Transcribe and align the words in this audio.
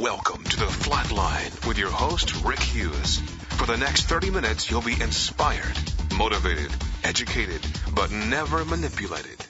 Welcome 0.00 0.44
to 0.44 0.56
the 0.56 0.64
Flot 0.64 1.12
Line 1.12 1.50
with 1.68 1.76
your 1.76 1.90
host, 1.90 2.42
Rick 2.42 2.60
Hughes. 2.60 3.18
For 3.58 3.66
the 3.66 3.76
next 3.76 4.04
30 4.04 4.30
minutes, 4.30 4.70
you'll 4.70 4.80
be 4.80 4.98
inspired, 4.98 5.76
motivated, 6.16 6.70
educated, 7.04 7.60
but 7.94 8.10
never 8.10 8.64
manipulated. 8.64 9.44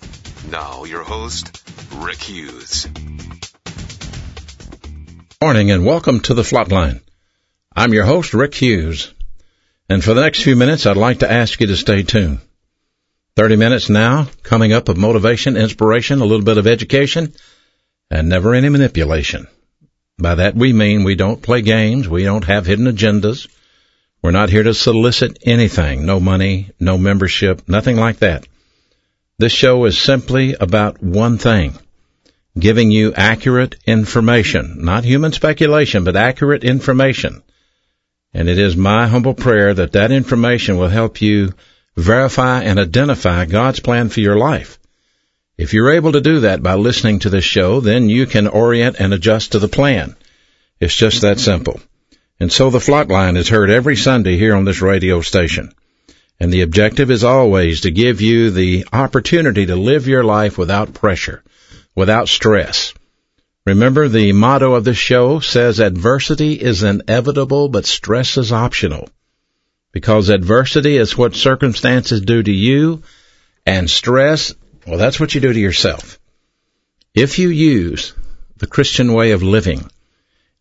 Now, 0.50 0.82
your 0.82 1.04
host, 1.04 1.62
Rick 1.94 2.20
Hughes. 2.20 2.88
Morning 5.40 5.70
and 5.70 5.86
welcome 5.86 6.18
to 6.22 6.34
the 6.34 6.42
Flot 6.42 6.72
Line. 6.72 7.00
I'm 7.76 7.94
your 7.94 8.04
host, 8.04 8.34
Rick 8.34 8.54
Hughes. 8.54 9.14
And 9.88 10.02
for 10.02 10.14
the 10.14 10.22
next 10.22 10.42
few 10.42 10.56
minutes, 10.56 10.84
I'd 10.84 10.96
like 10.96 11.20
to 11.20 11.30
ask 11.30 11.60
you 11.60 11.68
to 11.68 11.76
stay 11.76 12.02
tuned. 12.02 12.40
30 13.36 13.54
minutes 13.54 13.88
now, 13.88 14.26
coming 14.42 14.72
up 14.72 14.88
of 14.88 14.96
motivation, 14.96 15.56
inspiration, 15.56 16.20
a 16.20 16.24
little 16.24 16.44
bit 16.44 16.58
of 16.58 16.66
education, 16.66 17.34
and 18.10 18.28
never 18.28 18.52
any 18.52 18.68
manipulation. 18.68 19.46
By 20.20 20.34
that 20.34 20.54
we 20.54 20.72
mean 20.72 21.04
we 21.04 21.14
don't 21.14 21.40
play 21.40 21.62
games, 21.62 22.08
we 22.08 22.24
don't 22.24 22.44
have 22.44 22.66
hidden 22.66 22.86
agendas, 22.86 23.48
we're 24.22 24.32
not 24.32 24.50
here 24.50 24.62
to 24.62 24.74
solicit 24.74 25.38
anything, 25.44 26.04
no 26.04 26.20
money, 26.20 26.70
no 26.78 26.98
membership, 26.98 27.66
nothing 27.66 27.96
like 27.96 28.18
that. 28.18 28.46
This 29.38 29.52
show 29.52 29.86
is 29.86 29.98
simply 29.98 30.52
about 30.52 31.02
one 31.02 31.38
thing, 31.38 31.78
giving 32.58 32.90
you 32.90 33.14
accurate 33.14 33.76
information, 33.86 34.84
not 34.84 35.04
human 35.04 35.32
speculation, 35.32 36.04
but 36.04 36.16
accurate 36.16 36.64
information. 36.64 37.42
And 38.34 38.50
it 38.50 38.58
is 38.58 38.76
my 38.76 39.06
humble 39.06 39.34
prayer 39.34 39.72
that 39.72 39.92
that 39.92 40.12
information 40.12 40.76
will 40.76 40.88
help 40.88 41.22
you 41.22 41.54
verify 41.96 42.62
and 42.62 42.78
identify 42.78 43.46
God's 43.46 43.80
plan 43.80 44.10
for 44.10 44.20
your 44.20 44.36
life. 44.36 44.78
If 45.60 45.74
you're 45.74 45.92
able 45.92 46.12
to 46.12 46.22
do 46.22 46.40
that 46.40 46.62
by 46.62 46.76
listening 46.76 47.18
to 47.18 47.28
this 47.28 47.44
show, 47.44 47.80
then 47.80 48.08
you 48.08 48.24
can 48.24 48.48
orient 48.48 48.96
and 48.98 49.12
adjust 49.12 49.52
to 49.52 49.58
the 49.58 49.68
plan. 49.68 50.16
It's 50.80 50.96
just 50.96 51.20
that 51.20 51.38
simple. 51.38 51.78
And 52.40 52.50
so 52.50 52.70
the 52.70 52.80
Flot 52.80 53.08
Line 53.08 53.36
is 53.36 53.50
heard 53.50 53.68
every 53.68 53.96
Sunday 53.96 54.38
here 54.38 54.56
on 54.56 54.64
this 54.64 54.80
radio 54.80 55.20
station. 55.20 55.74
And 56.40 56.50
the 56.50 56.62
objective 56.62 57.10
is 57.10 57.24
always 57.24 57.82
to 57.82 57.90
give 57.90 58.22
you 58.22 58.50
the 58.50 58.86
opportunity 58.90 59.66
to 59.66 59.76
live 59.76 60.08
your 60.08 60.24
life 60.24 60.56
without 60.56 60.94
pressure, 60.94 61.42
without 61.94 62.30
stress. 62.30 62.94
Remember 63.66 64.08
the 64.08 64.32
motto 64.32 64.72
of 64.72 64.84
this 64.84 64.96
show 64.96 65.40
says 65.40 65.78
adversity 65.78 66.54
is 66.54 66.82
inevitable, 66.82 67.68
but 67.68 67.84
stress 67.84 68.38
is 68.38 68.50
optional. 68.50 69.10
Because 69.92 70.30
adversity 70.30 70.96
is 70.96 71.18
what 71.18 71.34
circumstances 71.34 72.22
do 72.22 72.42
to 72.42 72.50
you, 72.50 73.02
and 73.66 73.90
stress 73.90 74.54
well, 74.86 74.98
that's 74.98 75.20
what 75.20 75.34
you 75.34 75.40
do 75.40 75.52
to 75.52 75.60
yourself. 75.60 76.18
If 77.14 77.38
you 77.38 77.48
use 77.48 78.14
the 78.56 78.66
Christian 78.66 79.12
way 79.12 79.32
of 79.32 79.42
living, 79.42 79.90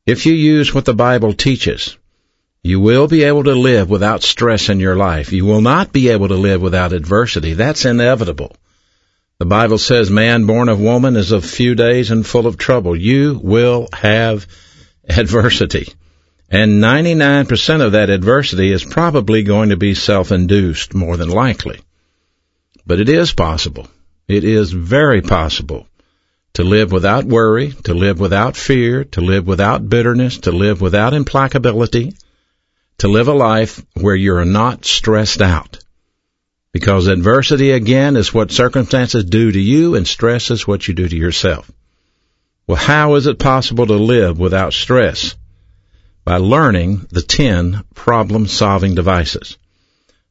if 0.06 0.26
you 0.26 0.34
use 0.34 0.74
what 0.74 0.86
the 0.86 0.94
Bible 0.94 1.34
teaches, 1.34 1.98
you 2.64 2.80
will 2.80 3.08
be 3.08 3.24
able 3.24 3.44
to 3.46 3.56
live 3.56 3.90
without 3.90 4.24
stress 4.24 4.68
in 4.70 4.80
your 4.80 4.96
life. 4.96 5.32
You 5.32 5.46
will 5.46 5.62
not 5.62 5.94
be 5.94 6.10
able 6.10 6.28
to 6.28 6.36
live 6.36 6.62
without 6.62 6.92
adversity. 6.92 7.54
That's 7.54 7.86
inevitable. 7.86 8.56
The 9.38 9.46
Bible 9.46 9.78
says 9.78 10.10
man 10.10 10.46
born 10.46 10.68
of 10.68 10.82
woman 10.82 11.16
is 11.16 11.32
of 11.32 11.46
few 11.46 11.76
days 11.76 12.12
and 12.12 12.26
full 12.26 12.48
of 12.48 12.58
trouble. 12.58 12.96
You 12.96 13.40
will 13.42 13.88
have 13.94 14.48
adversity. 15.08 15.94
And 16.50 16.84
99% 16.84 17.86
of 17.86 17.94
that 17.94 18.10
adversity 18.10 18.72
is 18.72 18.84
probably 18.84 19.44
going 19.44 19.70
to 19.70 19.78
be 19.78 19.94
self-induced 19.96 20.94
more 20.94 21.16
than 21.16 21.30
likely. 21.30 21.80
But 22.86 23.00
it 23.00 23.08
is 23.08 23.32
possible 23.32 23.88
it 24.30 24.44
is 24.44 24.72
very 24.72 25.22
possible 25.22 25.88
to 26.54 26.64
live 26.64 26.92
without 26.92 27.26
worry, 27.26 27.72
to 27.72 27.96
live 27.96 28.20
without 28.20 28.56
fear, 28.56 29.04
to 29.04 29.22
live 29.22 29.48
without 29.48 29.90
bitterness, 29.90 30.38
to 30.40 30.52
live 30.52 30.82
without 30.82 31.14
implacability, 31.14 32.16
to 33.00 33.08
live 33.08 33.28
a 33.28 33.34
life 33.34 33.84
where 33.96 34.16
you're 34.16 34.46
not 34.46 34.86
stressed 34.86 35.42
out. 35.42 35.80
Because 36.72 37.08
adversity 37.08 37.72
again 37.72 38.16
is 38.16 38.32
what 38.32 38.52
circumstances 38.52 39.26
do 39.26 39.52
to 39.52 39.60
you 39.60 39.96
and 39.96 40.08
stress 40.08 40.52
is 40.52 40.68
what 40.68 40.88
you 40.88 40.94
do 40.94 41.08
to 41.08 41.18
yourself. 41.18 41.70
Well, 42.68 42.78
how 42.78 43.16
is 43.16 43.26
it 43.26 43.40
possible 43.40 43.88
to 43.88 43.96
live 43.96 44.38
without 44.38 44.74
stress? 44.74 45.36
By 46.24 46.38
learning 46.38 47.08
the 47.10 47.24
10 47.24 47.84
problem 47.96 48.46
solving 48.46 48.94
devices. 48.94 49.58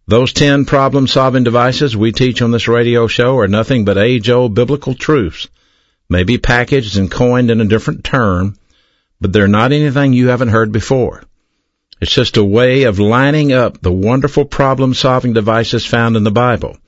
Those 0.08 0.32
10 0.32 0.64
problem 0.64 1.06
solving 1.06 1.44
devices 1.44 1.94
we 1.94 2.12
teach 2.12 2.40
on 2.40 2.50
this 2.50 2.66
radio 2.66 3.08
show 3.08 3.36
are 3.40 3.46
nothing 3.46 3.84
but 3.84 3.98
age 3.98 4.30
old 4.30 4.54
biblical 4.54 4.94
truths, 4.94 5.48
maybe 6.08 6.38
packaged 6.38 6.96
and 6.96 7.10
coined 7.10 7.50
in 7.50 7.60
a 7.60 7.66
different 7.66 8.04
term, 8.04 8.56
but 9.20 9.34
they're 9.34 9.46
not 9.46 9.70
anything 9.70 10.14
you 10.14 10.28
haven't 10.28 10.48
heard 10.48 10.72
before. 10.72 11.24
It's 12.00 12.10
just 12.10 12.38
a 12.38 12.42
way 12.44 12.84
of 12.84 12.98
lining 12.98 13.52
up 13.52 13.82
the 13.82 13.92
wonderful 13.92 14.46
problem 14.46 14.94
solving 14.94 15.34
devices 15.34 15.84
found 15.84 16.16
in 16.16 16.24
the 16.24 16.30
Bible 16.30 16.78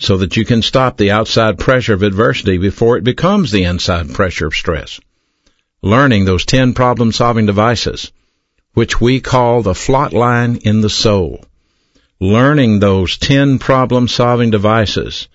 so 0.00 0.16
that 0.16 0.36
you 0.36 0.44
can 0.44 0.60
stop 0.60 0.96
the 0.96 1.12
outside 1.12 1.60
pressure 1.60 1.94
of 1.94 2.02
adversity 2.02 2.58
before 2.58 2.96
it 2.96 3.04
becomes 3.04 3.52
the 3.52 3.62
inside 3.62 4.12
pressure 4.14 4.48
of 4.48 4.54
stress. 4.54 4.98
Learning 5.80 6.24
those 6.24 6.44
10 6.44 6.74
problem 6.74 7.12
solving 7.12 7.46
devices, 7.46 8.10
which 8.74 9.00
we 9.00 9.20
call 9.20 9.62
the 9.62 9.76
flot 9.76 10.12
line 10.12 10.56
in 10.64 10.80
the 10.80 10.90
soul 10.90 11.44
learning 12.20 12.80
those 12.80 13.16
10 13.18 13.58
problem 13.58 14.08
solving 14.08 14.50
devices 14.50 15.28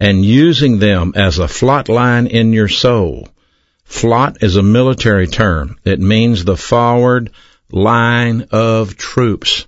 and 0.00 0.24
using 0.24 0.78
them 0.78 1.12
as 1.14 1.38
a 1.38 1.46
flot 1.46 1.88
line 1.88 2.26
in 2.26 2.52
your 2.52 2.68
soul. 2.68 3.28
Flot 3.84 4.42
is 4.42 4.56
a 4.56 4.62
military 4.62 5.26
term. 5.26 5.76
It 5.84 6.00
means 6.00 6.44
the 6.44 6.56
forward 6.56 7.30
line 7.70 8.46
of 8.50 8.96
troops. 8.96 9.66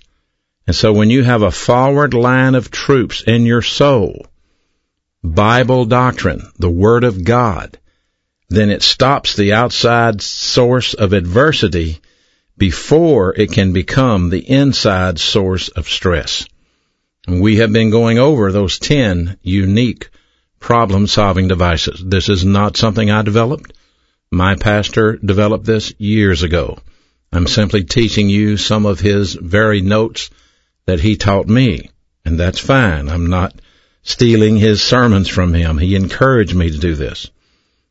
And 0.67 0.75
so 0.75 0.93
when 0.93 1.11
you 1.11 1.23
have 1.23 1.43
a 1.43 1.51
forward 1.51 2.15
line 2.15 2.55
of 2.55 2.71
troops 2.71 3.23
in 3.23 3.45
your 3.45 3.63
soul, 3.63 4.27
Bible 5.23 5.85
doctrine, 5.85 6.51
the 6.59 6.71
Word 6.71 7.05
of 7.05 7.25
God, 7.25 7.79
then 8.49 8.71
it 8.71 8.83
stops 8.83 9.37
the 9.37 9.53
outside 9.53 10.23
source 10.23 10.95
of 10.95 11.13
adversity 11.13 12.01
before 12.57 13.35
it 13.35 13.53
can 13.53 13.73
become 13.73 14.31
the 14.31 14.51
inside 14.51 15.19
source 15.19 15.69
of 15.69 15.89
stress. 15.89 16.47
We 17.27 17.57
have 17.57 17.73
been 17.73 17.91
going 17.91 18.19
over 18.19 18.53
those 18.53 18.79
10 18.79 19.39
unique 19.43 20.11
problem 20.61 21.07
solving 21.07 21.49
devices. 21.49 22.03
This 22.05 22.29
is 22.29 22.45
not 22.45 22.77
something 22.77 23.11
I 23.11 23.23
developed. 23.23 23.73
My 24.31 24.57
pastor 24.57 25.17
developed 25.17 25.65
this 25.65 25.95
years 25.99 26.43
ago. 26.43 26.79
I'm 27.33 27.47
simply 27.47 27.85
teaching 27.85 28.29
you 28.29 28.57
some 28.57 28.87
of 28.87 29.01
his 29.01 29.35
very 29.35 29.81
notes 29.81 30.31
that 30.87 31.01
he 31.01 31.17
taught 31.17 31.49
me. 31.49 31.91
And 32.25 32.39
that's 32.39 32.59
fine. 32.59 33.09
I'm 33.09 33.29
not 33.29 33.55
stealing 34.03 34.57
his 34.57 34.83
sermons 34.83 35.29
from 35.29 35.55
him. 35.55 35.79
He 35.79 35.97
encouraged 35.97 36.55
me 36.55 36.71
to 36.71 36.79
do 36.79 36.95
this 36.95 37.31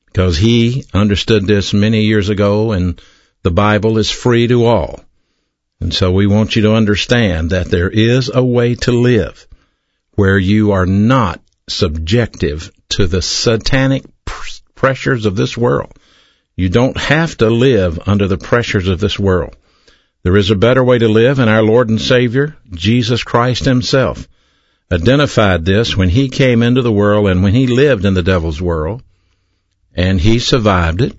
because 0.05 0.37
he 0.37 0.85
understood 0.93 1.47
this 1.47 1.73
many 1.73 2.03
years 2.03 2.29
ago 2.29 2.71
and 2.71 3.01
the 3.41 3.51
Bible 3.51 3.97
is 3.97 4.11
free 4.11 4.47
to 4.47 4.65
all. 4.65 5.03
And 5.83 5.93
so 5.93 6.13
we 6.13 6.27
want 6.27 6.55
you 6.55 6.61
to 6.61 6.75
understand 6.75 7.49
that 7.49 7.69
there 7.69 7.89
is 7.89 8.31
a 8.33 8.41
way 8.41 8.75
to 8.75 8.93
live 8.93 9.45
where 10.11 10.37
you 10.37 10.71
are 10.71 10.85
not 10.85 11.41
subjective 11.67 12.71
to 12.87 13.05
the 13.05 13.21
satanic 13.21 14.05
pressures 14.75 15.25
of 15.25 15.35
this 15.35 15.57
world. 15.57 15.91
You 16.55 16.69
don't 16.69 16.95
have 16.95 17.35
to 17.39 17.49
live 17.49 17.99
under 18.05 18.29
the 18.29 18.37
pressures 18.37 18.87
of 18.87 19.01
this 19.01 19.19
world. 19.19 19.57
There 20.23 20.37
is 20.37 20.51
a 20.51 20.55
better 20.55 20.81
way 20.81 20.99
to 20.99 21.09
live, 21.09 21.39
and 21.39 21.49
our 21.49 21.63
Lord 21.63 21.89
and 21.89 21.99
Savior, 21.99 22.55
Jesus 22.71 23.21
Christ 23.21 23.65
Himself, 23.65 24.29
identified 24.89 25.65
this 25.65 25.97
when 25.97 26.07
He 26.07 26.29
came 26.29 26.63
into 26.63 26.81
the 26.81 26.93
world 26.93 27.27
and 27.27 27.43
when 27.43 27.53
He 27.53 27.67
lived 27.67 28.05
in 28.05 28.13
the 28.13 28.23
devil's 28.23 28.61
world, 28.61 29.03
and 29.93 30.21
He 30.21 30.39
survived 30.39 31.01
it. 31.01 31.17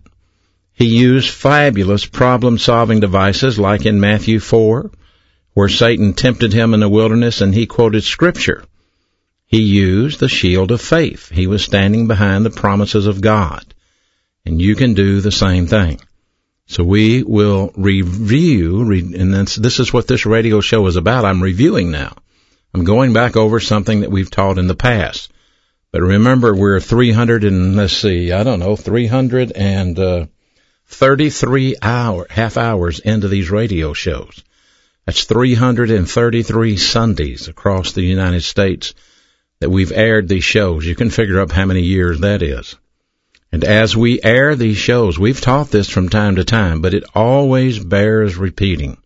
He 0.75 0.87
used 0.87 1.31
fabulous 1.31 2.05
problem 2.05 2.59
solving 2.59 3.01
devices 3.01 3.59
like 3.59 3.87
in 3.87 4.01
Matthew 4.01 4.41
4, 4.41 4.91
where 5.55 5.69
Satan 5.69 6.15
tempted 6.15 6.53
him 6.53 6.75
in 6.75 6.81
the 6.81 6.89
wilderness 6.89 7.41
and 7.41 7.55
he 7.55 7.67
quoted 7.67 8.03
scripture. 8.03 8.65
He 9.47 9.63
used 9.63 10.19
the 10.19 10.29
shield 10.29 10.73
of 10.73 10.81
faith. 10.81 11.29
He 11.29 11.47
was 11.47 11.63
standing 11.63 12.09
behind 12.09 12.45
the 12.45 12.51
promises 12.51 13.07
of 13.07 13.21
God. 13.21 13.65
And 14.45 14.61
you 14.61 14.75
can 14.75 14.95
do 14.95 15.21
the 15.21 15.31
same 15.31 15.69
thing. 15.69 16.01
So 16.67 16.83
we 16.83 17.23
will 17.23 17.73
review, 17.77 18.81
and 18.91 19.33
this 19.33 19.79
is 19.79 19.93
what 19.93 20.09
this 20.09 20.27
radio 20.27 20.61
show 20.61 20.87
is 20.89 20.97
about. 20.97 21.25
I'm 21.25 21.43
reviewing 21.43 21.93
now. 21.93 22.17
I'm 22.75 22.85
going 22.85 23.13
back 23.13 23.37
over 23.37 23.61
something 23.61 24.01
that 24.01 24.11
we've 24.11 24.31
taught 24.31 24.59
in 24.59 24.67
the 24.67 24.75
past. 24.75 25.31
But 25.93 26.03
remember, 26.03 26.53
we're 26.53 26.81
300 26.81 27.45
and, 27.45 27.77
let's 27.77 27.97
see, 27.97 28.33
I 28.33 28.43
don't 28.43 28.59
know, 28.59 28.75
300 28.75 29.53
and, 29.53 29.99
uh, 29.99 30.27
33 30.87 31.77
hour, 31.83 32.27
half 32.31 32.57
hours 32.57 33.01
into 33.01 33.29
these 33.29 33.51
radio 33.51 33.93
shows. 33.93 34.43
That's 35.07 35.25
333 35.25 36.77
Sundays 36.77 37.49
across 37.49 37.93
the 37.93 38.03
United 38.03 38.43
States 38.43 38.95
that 39.61 39.71
we've 39.71 39.93
aired 39.93 40.29
these 40.29 40.45
shows. 40.45 40.87
You 40.87 40.95
can 40.95 41.11
figure 41.11 41.41
up 41.41 41.51
how 41.51 41.67
many 41.67 41.83
years 41.83 42.21
that 42.21 42.43
is. 42.43 42.77
And 43.53 43.65
as 43.65 43.97
we 43.97 44.21
air 44.23 44.57
these 44.57 44.79
shows, 44.79 45.19
we've 45.19 45.41
taught 45.41 45.71
this 45.71 45.89
from 45.89 46.09
time 46.09 46.37
to 46.37 46.45
time, 46.45 46.81
but 46.81 46.95
it 46.95 47.05
always 47.15 47.79
bears 47.79 48.37
repeating. 48.37 48.97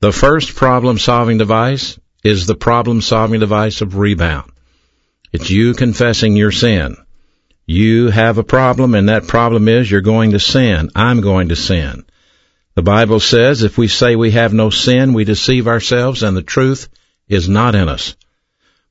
The 0.00 0.12
first 0.12 0.54
problem 0.54 0.98
solving 0.98 1.38
device 1.38 1.98
is 2.22 2.46
the 2.46 2.54
problem 2.54 3.00
solving 3.00 3.40
device 3.40 3.80
of 3.80 3.96
rebound. 3.96 4.50
It's 5.32 5.48
you 5.48 5.74
confessing 5.74 6.36
your 6.36 6.52
sin. 6.52 6.96
You 7.72 8.08
have 8.08 8.36
a 8.36 8.44
problem 8.44 8.94
and 8.94 9.08
that 9.08 9.26
problem 9.26 9.66
is 9.66 9.90
you're 9.90 10.02
going 10.02 10.32
to 10.32 10.38
sin. 10.38 10.90
I'm 10.94 11.22
going 11.22 11.48
to 11.48 11.56
sin. 11.56 12.04
The 12.74 12.82
Bible 12.82 13.18
says 13.18 13.62
if 13.62 13.78
we 13.78 13.88
say 13.88 14.14
we 14.14 14.32
have 14.32 14.52
no 14.52 14.68
sin, 14.68 15.14
we 15.14 15.24
deceive 15.24 15.66
ourselves 15.66 16.22
and 16.22 16.36
the 16.36 16.42
truth 16.42 16.90
is 17.28 17.48
not 17.48 17.74
in 17.74 17.88
us. 17.88 18.14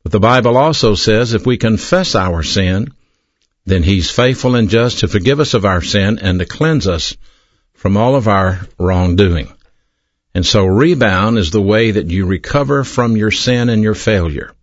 But 0.02 0.12
the 0.12 0.20
Bible 0.20 0.58
also 0.58 0.96
says 0.96 1.36
if 1.36 1.46
we 1.46 1.58
confess 1.58 2.16
our 2.16 2.42
sin, 2.42 2.92
then 3.68 3.84
He's 3.84 4.10
faithful 4.10 4.56
and 4.56 4.68
just 4.68 5.02
to 5.02 5.08
forgive 5.08 5.40
us 5.40 5.54
of 5.54 5.64
our 5.64 5.84
sin 5.84 6.18
and 6.18 6.40
to 6.40 6.48
cleanse 6.48 6.88
us 6.88 7.16
from 7.76 7.98
all 7.98 8.16
of 8.16 8.28
our 8.28 8.62
wrongdoing. 8.80 9.54
And 10.34 10.44
so 10.44 10.66
rebound 10.66 11.38
is 11.38 11.52
the 11.52 11.62
way 11.62 11.92
that 11.92 12.10
you 12.10 12.26
recover 12.26 12.84
from 12.84 13.16
your 13.16 13.30
sin 13.30 13.70
and 13.70 13.84
your 13.84 13.94
failure. 13.94 14.56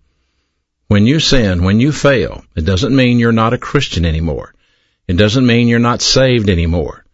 When 0.88 1.06
you 1.06 1.20
sin, 1.20 1.64
when 1.64 1.80
you 1.80 1.92
fail, 1.92 2.44
it 2.56 2.64
doesn't 2.64 2.96
mean 2.96 3.18
you're 3.18 3.30
not 3.30 3.52
a 3.52 3.58
Christian 3.58 4.06
anymore. 4.06 4.54
It 5.06 5.18
doesn't 5.18 5.46
mean 5.46 5.68
you're 5.68 5.78
not 5.78 6.00
saved 6.00 6.48
anymore. 6.48 7.04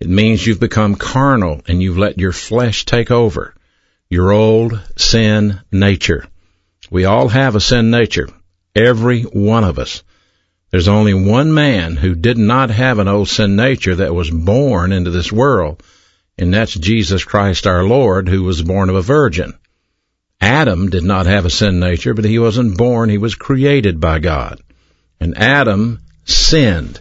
It 0.00 0.08
means 0.08 0.44
you've 0.44 0.58
become 0.58 0.96
carnal 0.96 1.60
and 1.68 1.80
you've 1.80 1.96
let 1.96 2.18
your 2.18 2.32
flesh 2.32 2.84
take 2.84 3.12
over. 3.12 3.54
Your 4.08 4.32
old 4.32 4.80
sin 4.96 5.60
nature. 5.70 6.26
We 6.90 7.04
all 7.04 7.28
have 7.28 7.54
a 7.54 7.60
sin 7.60 7.92
nature. 7.92 8.28
Every 8.74 9.22
one 9.22 9.62
of 9.62 9.78
us. 9.78 10.02
There's 10.72 10.88
only 10.88 11.14
one 11.14 11.54
man 11.54 11.94
who 11.94 12.16
did 12.16 12.36
not 12.36 12.70
have 12.70 12.98
an 12.98 13.06
old 13.06 13.28
sin 13.28 13.54
nature 13.54 13.94
that 13.94 14.12
was 14.12 14.28
born 14.28 14.90
into 14.90 15.12
this 15.12 15.30
world, 15.30 15.84
and 16.36 16.52
that's 16.52 16.74
Jesus 16.74 17.22
Christ 17.22 17.64
our 17.68 17.84
Lord, 17.84 18.28
who 18.28 18.42
was 18.42 18.60
born 18.60 18.90
of 18.90 18.96
a 18.96 19.02
virgin. 19.02 19.54
Adam 20.40 20.88
did 20.88 21.04
not 21.04 21.26
have 21.26 21.44
a 21.44 21.50
sin 21.50 21.80
nature, 21.80 22.14
but 22.14 22.24
he 22.24 22.38
wasn't 22.38 22.78
born, 22.78 23.10
he 23.10 23.18
was 23.18 23.34
created 23.34 24.00
by 24.00 24.18
God. 24.18 24.60
And 25.20 25.36
Adam 25.36 26.00
sinned 26.24 27.00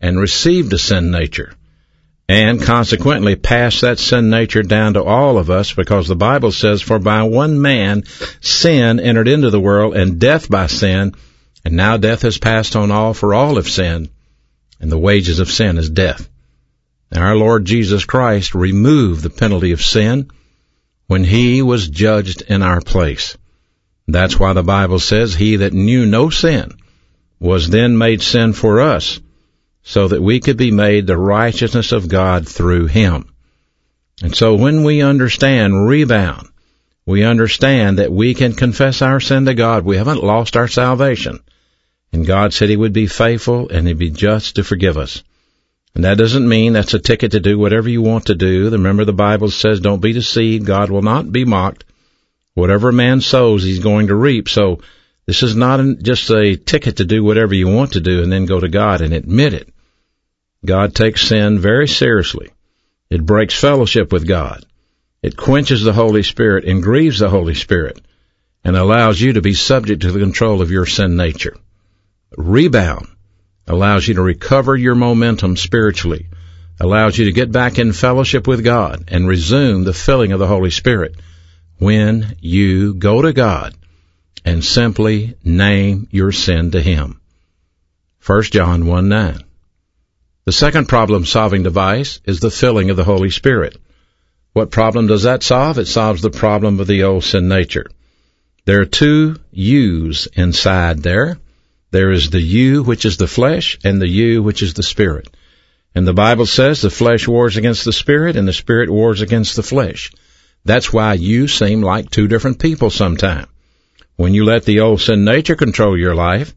and 0.00 0.20
received 0.20 0.72
a 0.72 0.78
sin 0.78 1.10
nature 1.10 1.52
and 2.28 2.60
consequently 2.60 3.36
passed 3.36 3.82
that 3.82 3.98
sin 3.98 4.30
nature 4.30 4.62
down 4.62 4.94
to 4.94 5.02
all 5.02 5.38
of 5.38 5.50
us 5.50 5.72
because 5.72 6.08
the 6.08 6.16
Bible 6.16 6.50
says, 6.50 6.82
for 6.82 6.98
by 6.98 7.22
one 7.22 7.60
man 7.60 8.02
sin 8.40 8.98
entered 8.98 9.28
into 9.28 9.50
the 9.50 9.60
world 9.60 9.96
and 9.96 10.18
death 10.18 10.50
by 10.50 10.66
sin, 10.66 11.14
and 11.64 11.74
now 11.74 11.96
death 11.96 12.22
has 12.22 12.38
passed 12.38 12.74
on 12.74 12.90
all 12.90 13.14
for 13.14 13.32
all 13.32 13.56
have 13.56 13.68
sinned, 13.68 14.08
and 14.80 14.90
the 14.90 14.98
wages 14.98 15.38
of 15.38 15.50
sin 15.50 15.78
is 15.78 15.88
death. 15.88 16.28
And 17.12 17.22
our 17.22 17.36
Lord 17.36 17.64
Jesus 17.64 18.04
Christ 18.04 18.54
removed 18.54 19.22
the 19.22 19.30
penalty 19.30 19.70
of 19.70 19.80
sin 19.80 20.30
when 21.06 21.24
he 21.24 21.62
was 21.62 21.88
judged 21.88 22.42
in 22.42 22.62
our 22.62 22.80
place. 22.80 23.36
That's 24.08 24.38
why 24.38 24.52
the 24.52 24.62
Bible 24.62 24.98
says, 24.98 25.34
He 25.34 25.56
that 25.56 25.72
knew 25.72 26.06
no 26.06 26.30
sin 26.30 26.72
was 27.38 27.68
then 27.68 27.98
made 27.98 28.22
sin 28.22 28.52
for 28.52 28.80
us, 28.80 29.20
so 29.82 30.08
that 30.08 30.22
we 30.22 30.40
could 30.40 30.56
be 30.56 30.70
made 30.70 31.06
the 31.06 31.18
righteousness 31.18 31.92
of 31.92 32.08
God 32.08 32.48
through 32.48 32.86
him. 32.86 33.32
And 34.22 34.34
so 34.34 34.54
when 34.54 34.82
we 34.84 35.02
understand 35.02 35.86
rebound, 35.86 36.48
we 37.04 37.22
understand 37.22 37.98
that 37.98 38.10
we 38.10 38.34
can 38.34 38.52
confess 38.54 39.02
our 39.02 39.20
sin 39.20 39.44
to 39.46 39.54
God. 39.54 39.84
We 39.84 39.96
haven't 39.96 40.24
lost 40.24 40.56
our 40.56 40.66
salvation. 40.66 41.40
And 42.12 42.26
God 42.26 42.52
said 42.52 42.68
He 42.68 42.76
would 42.76 42.92
be 42.92 43.06
faithful 43.06 43.68
and 43.68 43.86
He'd 43.86 43.98
be 43.98 44.10
just 44.10 44.56
to 44.56 44.64
forgive 44.64 44.96
us. 44.96 45.22
And 45.96 46.04
that 46.04 46.18
doesn't 46.18 46.46
mean 46.46 46.74
that's 46.74 46.92
a 46.92 46.98
ticket 46.98 47.32
to 47.32 47.40
do 47.40 47.58
whatever 47.58 47.88
you 47.88 48.02
want 48.02 48.26
to 48.26 48.34
do. 48.34 48.68
Remember 48.68 49.06
the 49.06 49.14
Bible 49.14 49.48
says 49.48 49.80
don't 49.80 50.02
be 50.02 50.12
deceived. 50.12 50.66
God 50.66 50.90
will 50.90 51.00
not 51.00 51.32
be 51.32 51.46
mocked. 51.46 51.86
Whatever 52.52 52.90
a 52.90 52.92
man 52.92 53.22
sows, 53.22 53.62
he's 53.62 53.78
going 53.78 54.08
to 54.08 54.14
reap. 54.14 54.50
So 54.50 54.82
this 55.24 55.42
is 55.42 55.56
not 55.56 55.80
just 56.02 56.28
a 56.30 56.56
ticket 56.56 56.98
to 56.98 57.06
do 57.06 57.24
whatever 57.24 57.54
you 57.54 57.68
want 57.68 57.94
to 57.94 58.02
do 58.02 58.22
and 58.22 58.30
then 58.30 58.44
go 58.44 58.60
to 58.60 58.68
God 58.68 59.00
and 59.00 59.14
admit 59.14 59.54
it. 59.54 59.72
God 60.66 60.94
takes 60.94 61.22
sin 61.22 61.60
very 61.60 61.88
seriously. 61.88 62.50
It 63.08 63.24
breaks 63.24 63.58
fellowship 63.58 64.12
with 64.12 64.28
God. 64.28 64.66
It 65.22 65.34
quenches 65.34 65.82
the 65.82 65.94
Holy 65.94 66.22
Spirit 66.22 66.66
and 66.66 66.82
grieves 66.82 67.20
the 67.20 67.30
Holy 67.30 67.54
Spirit 67.54 68.02
and 68.62 68.76
allows 68.76 69.18
you 69.18 69.32
to 69.32 69.40
be 69.40 69.54
subject 69.54 70.02
to 70.02 70.12
the 70.12 70.20
control 70.20 70.60
of 70.60 70.70
your 70.70 70.84
sin 70.84 71.16
nature. 71.16 71.56
Rebound 72.36 73.08
allows 73.66 74.06
you 74.06 74.14
to 74.14 74.22
recover 74.22 74.76
your 74.76 74.94
momentum 74.94 75.56
spiritually, 75.56 76.26
allows 76.80 77.18
you 77.18 77.26
to 77.26 77.32
get 77.32 77.50
back 77.50 77.78
in 77.78 77.92
fellowship 77.92 78.46
with 78.46 78.64
God 78.64 79.04
and 79.08 79.26
resume 79.26 79.84
the 79.84 79.92
filling 79.92 80.32
of 80.32 80.38
the 80.38 80.46
Holy 80.46 80.70
Spirit 80.70 81.16
when 81.78 82.36
you 82.40 82.94
go 82.94 83.22
to 83.22 83.32
God 83.32 83.74
and 84.44 84.64
simply 84.64 85.34
name 85.42 86.08
your 86.10 86.32
sin 86.32 86.70
to 86.70 86.80
Him. 86.80 87.20
1 88.24 88.42
John 88.44 88.86
1 88.86 89.08
9. 89.08 89.38
The 90.44 90.52
second 90.52 90.88
problem 90.88 91.26
solving 91.26 91.64
device 91.64 92.20
is 92.24 92.40
the 92.40 92.50
filling 92.50 92.90
of 92.90 92.96
the 92.96 93.04
Holy 93.04 93.30
Spirit. 93.30 93.76
What 94.52 94.70
problem 94.70 95.08
does 95.08 95.24
that 95.24 95.42
solve? 95.42 95.78
It 95.78 95.88
solves 95.88 96.22
the 96.22 96.30
problem 96.30 96.80
of 96.80 96.86
the 96.86 97.02
old 97.02 97.24
sin 97.24 97.48
nature. 97.48 97.86
There 98.64 98.80
are 98.80 98.86
two 98.86 99.36
U's 99.52 100.28
inside 100.34 101.02
there. 101.02 101.38
There 101.96 102.12
is 102.12 102.28
the 102.28 102.42
you, 102.42 102.82
which 102.82 103.06
is 103.06 103.16
the 103.16 103.26
flesh, 103.26 103.78
and 103.82 104.02
the 104.02 104.06
you, 104.06 104.42
which 104.42 104.62
is 104.62 104.74
the 104.74 104.82
spirit. 104.82 105.34
And 105.94 106.06
the 106.06 106.12
Bible 106.12 106.44
says 106.44 106.82
the 106.82 106.90
flesh 106.90 107.26
wars 107.26 107.56
against 107.56 107.86
the 107.86 107.92
spirit, 107.94 108.36
and 108.36 108.46
the 108.46 108.52
spirit 108.52 108.90
wars 108.90 109.22
against 109.22 109.56
the 109.56 109.62
flesh. 109.62 110.12
That's 110.62 110.92
why 110.92 111.14
you 111.14 111.48
seem 111.48 111.80
like 111.80 112.10
two 112.10 112.28
different 112.28 112.58
people 112.58 112.90
sometimes. 112.90 113.46
When 114.16 114.34
you 114.34 114.44
let 114.44 114.66
the 114.66 114.80
old 114.80 115.00
sin 115.00 115.24
nature 115.24 115.56
control 115.56 115.96
your 115.96 116.14
life, 116.14 116.54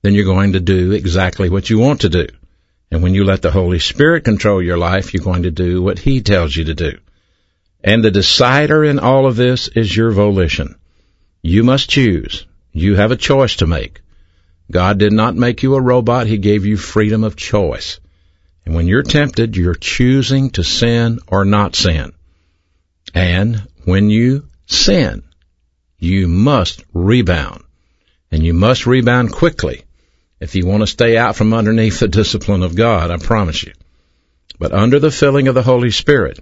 then 0.00 0.14
you're 0.14 0.24
going 0.24 0.54
to 0.54 0.60
do 0.60 0.92
exactly 0.92 1.50
what 1.50 1.68
you 1.68 1.78
want 1.78 2.00
to 2.00 2.08
do. 2.08 2.26
And 2.90 3.02
when 3.02 3.12
you 3.12 3.24
let 3.24 3.42
the 3.42 3.50
Holy 3.50 3.80
Spirit 3.80 4.24
control 4.24 4.62
your 4.62 4.78
life, 4.78 5.12
you're 5.12 5.30
going 5.30 5.42
to 5.42 5.50
do 5.50 5.82
what 5.82 5.98
He 5.98 6.22
tells 6.22 6.56
you 6.56 6.64
to 6.64 6.74
do. 6.74 6.96
And 7.84 8.02
the 8.02 8.10
decider 8.10 8.84
in 8.84 8.98
all 8.98 9.26
of 9.26 9.36
this 9.36 9.68
is 9.68 9.94
your 9.94 10.12
volition. 10.12 10.76
You 11.42 11.62
must 11.62 11.90
choose. 11.90 12.46
You 12.72 12.94
have 12.94 13.12
a 13.12 13.16
choice 13.16 13.56
to 13.56 13.66
make. 13.66 14.00
God 14.70 14.98
did 14.98 15.12
not 15.12 15.34
make 15.34 15.62
you 15.62 15.74
a 15.74 15.80
robot. 15.80 16.26
He 16.26 16.38
gave 16.38 16.66
you 16.66 16.76
freedom 16.76 17.24
of 17.24 17.36
choice. 17.36 18.00
And 18.66 18.74
when 18.74 18.86
you're 18.86 19.02
tempted, 19.02 19.56
you're 19.56 19.74
choosing 19.74 20.50
to 20.50 20.64
sin 20.64 21.20
or 21.26 21.44
not 21.44 21.74
sin. 21.74 22.12
And 23.14 23.66
when 23.84 24.10
you 24.10 24.46
sin, 24.66 25.22
you 25.98 26.28
must 26.28 26.84
rebound. 26.92 27.64
And 28.30 28.42
you 28.42 28.52
must 28.52 28.86
rebound 28.86 29.32
quickly 29.32 29.84
if 30.40 30.54
you 30.54 30.66
want 30.66 30.82
to 30.82 30.86
stay 30.86 31.16
out 31.16 31.34
from 31.34 31.52
underneath 31.52 31.98
the 31.98 32.08
discipline 32.08 32.62
of 32.62 32.76
God, 32.76 33.10
I 33.10 33.16
promise 33.16 33.62
you. 33.62 33.72
But 34.58 34.72
under 34.72 34.98
the 34.98 35.10
filling 35.10 35.48
of 35.48 35.54
the 35.54 35.62
Holy 35.62 35.90
Spirit, 35.90 36.40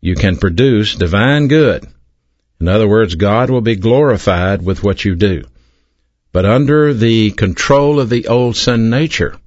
you 0.00 0.14
can 0.14 0.36
produce 0.36 0.94
divine 0.94 1.48
good. 1.48 1.86
In 2.60 2.68
other 2.68 2.88
words, 2.88 3.14
God 3.14 3.50
will 3.50 3.60
be 3.60 3.76
glorified 3.76 4.62
with 4.62 4.82
what 4.82 5.04
you 5.04 5.14
do. 5.16 5.44
But 6.36 6.44
under 6.44 6.92
the 6.92 7.30
control 7.30 7.98
of 7.98 8.10
the 8.10 8.28
old 8.28 8.56
sin 8.56 8.90
nature, 8.90 9.38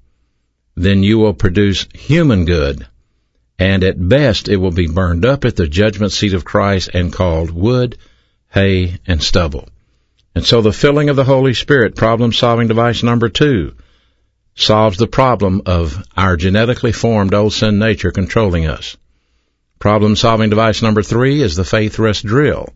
then 0.75 1.03
you 1.03 1.19
will 1.19 1.35
produce 1.35 1.85
human 1.93 2.45
good, 2.45 2.87
and 3.59 3.83
at 3.83 4.09
best 4.09 4.49
it 4.49 4.55
will 4.55 4.71
be 4.71 4.87
burned 4.87 5.23
up 5.23 5.45
at 5.45 5.55
the 5.55 5.67
judgment 5.67 6.13
seat 6.13 6.33
of 6.33 6.43
Christ 6.43 6.89
and 6.91 7.13
called 7.13 7.51
wood, 7.51 7.95
hay, 8.49 8.97
and 9.05 9.21
stubble. 9.21 9.69
And 10.33 10.43
so 10.43 10.61
the 10.61 10.73
filling 10.73 11.09
of 11.09 11.15
the 11.15 11.23
Holy 11.23 11.53
Spirit, 11.53 11.95
problem 11.95 12.33
solving 12.33 12.67
device 12.67 13.03
number 13.03 13.29
two, 13.29 13.75
solves 14.55 14.97
the 14.97 15.05
problem 15.05 15.61
of 15.67 16.03
our 16.17 16.37
genetically 16.37 16.91
formed 16.91 17.35
old 17.35 17.53
sin 17.53 17.77
nature 17.77 18.09
controlling 18.09 18.65
us. 18.65 18.97
Problem 19.77 20.15
solving 20.15 20.49
device 20.49 20.81
number 20.81 21.03
three 21.03 21.43
is 21.43 21.55
the 21.55 21.63
faith 21.63 21.99
rest 21.99 22.25
drill 22.25 22.73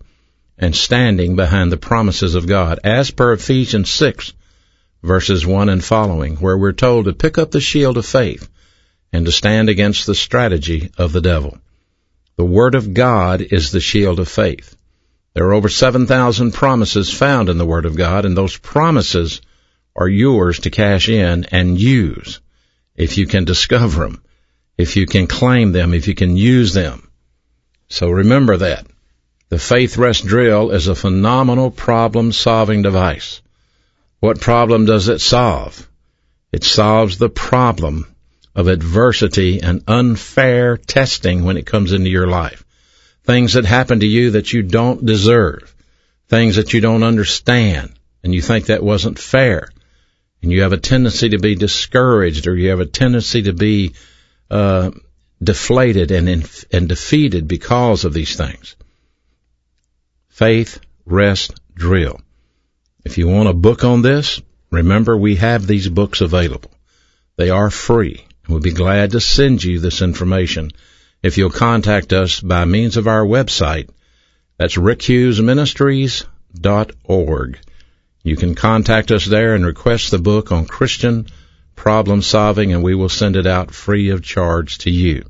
and 0.63 0.73
standing 0.73 1.35
behind 1.35 1.71
the 1.73 1.77
promises 1.77 2.35
of 2.35 2.47
God, 2.47 2.79
as 2.85 3.11
per 3.11 3.33
Ephesians 3.33 3.91
6, 3.91 4.31
verses 5.03 5.45
1 5.45 5.67
and 5.67 5.83
following, 5.83 6.37
where 6.37 6.57
we're 6.57 6.71
told 6.71 7.03
to 7.03 7.11
pick 7.11 7.37
up 7.37 7.51
the 7.51 7.59
shield 7.59 7.97
of 7.97 8.05
faith 8.05 8.49
and 9.11 9.25
to 9.25 9.31
stand 9.33 9.67
against 9.67 10.05
the 10.05 10.15
strategy 10.15 10.89
of 10.97 11.11
the 11.11 11.19
devil. 11.19 11.57
The 12.37 12.45
Word 12.45 12.75
of 12.75 12.93
God 12.93 13.41
is 13.41 13.71
the 13.71 13.81
shield 13.81 14.21
of 14.21 14.29
faith. 14.29 14.77
There 15.33 15.43
are 15.47 15.53
over 15.53 15.67
7,000 15.67 16.53
promises 16.53 17.11
found 17.11 17.49
in 17.49 17.57
the 17.57 17.65
Word 17.65 17.85
of 17.85 17.97
God, 17.97 18.23
and 18.23 18.37
those 18.37 18.55
promises 18.55 19.41
are 19.97 20.07
yours 20.07 20.59
to 20.59 20.69
cash 20.69 21.09
in 21.09 21.43
and 21.51 21.77
use 21.77 22.39
if 22.95 23.17
you 23.17 23.27
can 23.27 23.43
discover 23.43 24.03
them, 24.03 24.23
if 24.77 24.95
you 24.95 25.07
can 25.07 25.27
claim 25.27 25.73
them, 25.73 25.93
if 25.93 26.07
you 26.07 26.15
can 26.15 26.37
use 26.37 26.73
them. 26.73 27.11
So 27.89 28.09
remember 28.09 28.55
that. 28.55 28.87
The 29.49 29.59
Faith 29.59 29.97
Rest 29.97 30.25
Drill 30.25 30.71
is 30.71 30.87
a 30.87 30.95
phenomenal 30.95 31.69
problem 31.69 32.31
solving 32.31 32.81
device. 32.81 33.41
What 34.19 34.39
problem 34.39 34.85
does 34.85 35.09
it 35.09 35.19
solve? 35.19 35.87
It 36.51 36.63
solves 36.63 37.17
the 37.17 37.29
problem 37.29 38.07
of 38.55 38.67
adversity 38.67 39.61
and 39.61 39.83
unfair 39.87 40.77
testing 40.77 41.43
when 41.43 41.57
it 41.57 41.65
comes 41.65 41.91
into 41.91 42.09
your 42.09 42.27
life. 42.27 42.63
Things 43.25 43.53
that 43.53 43.65
happen 43.65 43.99
to 43.99 44.05
you 44.05 44.31
that 44.31 44.53
you 44.53 44.63
don't 44.63 45.05
deserve. 45.05 45.75
Things 46.29 46.55
that 46.55 46.73
you 46.73 46.81
don't 46.81 47.03
understand 47.03 47.93
and 48.23 48.33
you 48.33 48.41
think 48.41 48.67
that 48.67 48.83
wasn't 48.83 49.19
fair. 49.19 49.69
And 50.41 50.51
you 50.51 50.61
have 50.61 50.73
a 50.73 50.77
tendency 50.77 51.29
to 51.29 51.39
be 51.39 51.55
discouraged 51.55 52.47
or 52.47 52.55
you 52.55 52.69
have 52.69 52.79
a 52.79 52.85
tendency 52.85 53.43
to 53.43 53.53
be, 53.53 53.93
uh, 54.49 54.91
deflated 55.41 56.11
and, 56.11 56.29
in, 56.29 56.43
and 56.71 56.87
defeated 56.87 57.47
because 57.47 58.05
of 58.05 58.13
these 58.13 58.35
things. 58.35 58.75
Faith, 60.33 60.79
rest, 61.05 61.53
drill. 61.75 62.19
If 63.05 63.19
you 63.19 63.27
want 63.27 63.49
a 63.49 63.53
book 63.53 63.83
on 63.83 64.01
this, 64.01 64.41
remember 64.71 65.15
we 65.15 65.35
have 65.35 65.67
these 65.67 65.87
books 65.87 66.21
available. 66.21 66.71
They 67.35 67.51
are 67.51 67.69
free. 67.69 68.25
We'll 68.49 68.59
be 68.59 68.71
glad 68.71 69.11
to 69.11 69.19
send 69.19 69.63
you 69.63 69.79
this 69.79 70.01
information 70.01 70.71
if 71.21 71.37
you'll 71.37 71.51
contact 71.51 72.13
us 72.13 72.39
by 72.39 72.65
means 72.65 72.97
of 72.97 73.07
our 73.07 73.23
website. 73.23 73.91
That's 74.57 74.75
rickhughesministries.org. 74.75 77.59
You 78.23 78.35
can 78.35 78.55
contact 78.55 79.11
us 79.11 79.25
there 79.25 79.53
and 79.53 79.63
request 79.63 80.09
the 80.09 80.17
book 80.17 80.51
on 80.51 80.65
Christian 80.65 81.27
problem 81.75 82.23
solving 82.23 82.73
and 82.73 82.81
we 82.81 82.95
will 82.95 83.07
send 83.07 83.35
it 83.35 83.45
out 83.45 83.69
free 83.69 84.09
of 84.09 84.23
charge 84.23 84.79
to 84.79 84.89
you. 84.89 85.25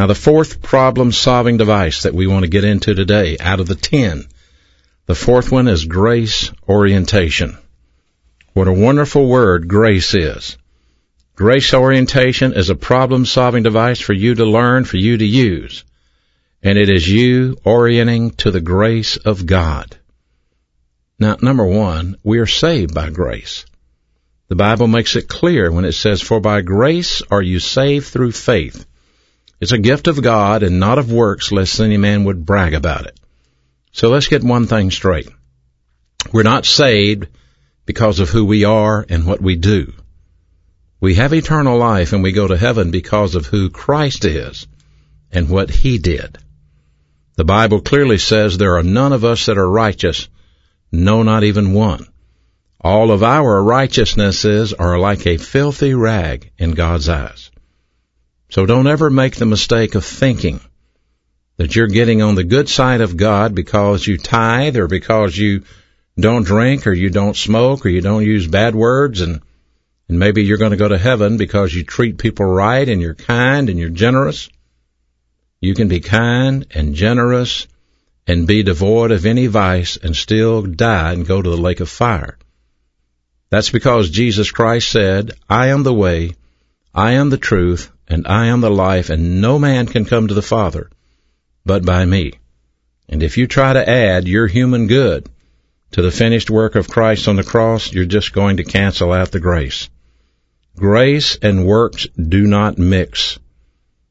Now 0.00 0.06
the 0.06 0.14
fourth 0.14 0.62
problem 0.62 1.12
solving 1.12 1.58
device 1.58 2.04
that 2.04 2.14
we 2.14 2.26
want 2.26 2.44
to 2.44 2.50
get 2.50 2.64
into 2.64 2.94
today 2.94 3.36
out 3.38 3.60
of 3.60 3.66
the 3.66 3.74
ten, 3.74 4.24
the 5.04 5.14
fourth 5.14 5.52
one 5.52 5.68
is 5.68 5.84
grace 5.84 6.50
orientation. 6.66 7.58
What 8.54 8.66
a 8.66 8.72
wonderful 8.72 9.28
word 9.28 9.68
grace 9.68 10.14
is. 10.14 10.56
Grace 11.36 11.74
orientation 11.74 12.54
is 12.54 12.70
a 12.70 12.74
problem 12.74 13.26
solving 13.26 13.62
device 13.62 14.00
for 14.00 14.14
you 14.14 14.34
to 14.36 14.46
learn, 14.46 14.84
for 14.84 14.96
you 14.96 15.18
to 15.18 15.26
use. 15.26 15.84
And 16.62 16.78
it 16.78 16.88
is 16.88 17.06
you 17.06 17.58
orienting 17.62 18.30
to 18.38 18.50
the 18.50 18.62
grace 18.62 19.18
of 19.18 19.44
God. 19.44 19.98
Now, 21.18 21.36
number 21.42 21.66
one, 21.66 22.16
we 22.24 22.38
are 22.38 22.46
saved 22.46 22.94
by 22.94 23.10
grace. 23.10 23.66
The 24.48 24.56
Bible 24.56 24.86
makes 24.86 25.14
it 25.14 25.28
clear 25.28 25.70
when 25.70 25.84
it 25.84 25.92
says, 25.92 26.22
For 26.22 26.40
by 26.40 26.62
grace 26.62 27.20
are 27.30 27.42
you 27.42 27.58
saved 27.58 28.06
through 28.06 28.32
faith. 28.32 28.86
It's 29.60 29.72
a 29.72 29.78
gift 29.78 30.08
of 30.08 30.22
God 30.22 30.62
and 30.62 30.80
not 30.80 30.98
of 30.98 31.12
works, 31.12 31.52
lest 31.52 31.80
any 31.80 31.98
man 31.98 32.24
would 32.24 32.46
brag 32.46 32.72
about 32.72 33.04
it. 33.06 33.20
So 33.92 34.08
let's 34.08 34.28
get 34.28 34.42
one 34.42 34.66
thing 34.66 34.90
straight. 34.90 35.28
We're 36.32 36.44
not 36.44 36.64
saved 36.64 37.26
because 37.84 38.20
of 38.20 38.30
who 38.30 38.44
we 38.44 38.64
are 38.64 39.04
and 39.08 39.26
what 39.26 39.42
we 39.42 39.56
do. 39.56 39.92
We 41.00 41.14
have 41.16 41.34
eternal 41.34 41.76
life 41.76 42.12
and 42.12 42.22
we 42.22 42.32
go 42.32 42.46
to 42.46 42.56
heaven 42.56 42.90
because 42.90 43.34
of 43.34 43.46
who 43.46 43.68
Christ 43.68 44.24
is 44.24 44.66
and 45.30 45.48
what 45.48 45.70
He 45.70 45.98
did. 45.98 46.38
The 47.36 47.44
Bible 47.44 47.80
clearly 47.80 48.18
says 48.18 48.56
there 48.56 48.76
are 48.76 48.82
none 48.82 49.12
of 49.12 49.24
us 49.24 49.46
that 49.46 49.58
are 49.58 49.70
righteous, 49.70 50.28
no, 50.92 51.22
not 51.22 51.44
even 51.44 51.72
one. 51.74 52.06
All 52.80 53.10
of 53.10 53.22
our 53.22 53.62
righteousnesses 53.62 54.72
are 54.72 54.98
like 54.98 55.26
a 55.26 55.36
filthy 55.36 55.94
rag 55.94 56.50
in 56.58 56.72
God's 56.72 57.08
eyes. 57.08 57.50
So 58.50 58.66
don't 58.66 58.88
ever 58.88 59.10
make 59.10 59.36
the 59.36 59.46
mistake 59.46 59.94
of 59.94 60.04
thinking 60.04 60.60
that 61.56 61.76
you're 61.76 61.86
getting 61.86 62.20
on 62.20 62.34
the 62.34 62.44
good 62.44 62.68
side 62.68 63.00
of 63.00 63.16
God 63.16 63.54
because 63.54 64.06
you 64.06 64.18
tithe 64.18 64.76
or 64.76 64.88
because 64.88 65.36
you 65.36 65.62
don't 66.18 66.44
drink 66.44 66.86
or 66.86 66.92
you 66.92 67.10
don't 67.10 67.36
smoke 67.36 67.86
or 67.86 67.90
you 67.90 68.00
don't 68.00 68.24
use 68.24 68.46
bad 68.46 68.74
words 68.74 69.20
and 69.20 69.40
and 70.08 70.18
maybe 70.18 70.42
you're 70.42 70.58
going 70.58 70.72
to 70.72 70.76
go 70.76 70.88
to 70.88 70.98
heaven 70.98 71.36
because 71.36 71.72
you 71.72 71.84
treat 71.84 72.18
people 72.18 72.44
right 72.44 72.88
and 72.88 73.00
you're 73.00 73.14
kind 73.14 73.70
and 73.70 73.78
you're 73.78 73.88
generous. 73.88 74.48
You 75.60 75.72
can 75.74 75.86
be 75.86 76.00
kind 76.00 76.66
and 76.74 76.96
generous 76.96 77.68
and 78.26 78.48
be 78.48 78.64
devoid 78.64 79.12
of 79.12 79.24
any 79.24 79.46
vice 79.46 79.96
and 79.96 80.16
still 80.16 80.62
die 80.62 81.12
and 81.12 81.24
go 81.24 81.40
to 81.40 81.48
the 81.48 81.56
lake 81.56 81.78
of 81.78 81.88
fire. 81.88 82.36
That's 83.50 83.70
because 83.70 84.10
Jesus 84.10 84.50
Christ 84.50 84.88
said, 84.88 85.30
I 85.48 85.68
am 85.68 85.84
the 85.84 85.94
way, 85.94 86.32
I 86.92 87.12
am 87.12 87.30
the 87.30 87.38
truth, 87.38 87.92
and 88.10 88.26
I 88.26 88.46
am 88.46 88.60
the 88.60 88.70
life, 88.70 89.08
and 89.08 89.40
no 89.40 89.58
man 89.58 89.86
can 89.86 90.04
come 90.04 90.28
to 90.28 90.34
the 90.34 90.42
Father 90.42 90.90
but 91.64 91.84
by 91.84 92.04
me. 92.04 92.32
And 93.08 93.22
if 93.22 93.36
you 93.38 93.46
try 93.46 93.72
to 93.72 93.88
add 93.88 94.28
your 94.28 94.46
human 94.46 94.86
good 94.86 95.28
to 95.92 96.02
the 96.02 96.10
finished 96.10 96.50
work 96.50 96.74
of 96.74 96.88
Christ 96.88 97.28
on 97.28 97.36
the 97.36 97.44
cross, 97.44 97.92
you're 97.92 98.04
just 98.04 98.32
going 98.32 98.58
to 98.58 98.64
cancel 98.64 99.12
out 99.12 99.30
the 99.30 99.40
grace. 99.40 99.88
Grace 100.76 101.36
and 101.40 101.66
works 101.66 102.06
do 102.06 102.46
not 102.46 102.78
mix. 102.78 103.38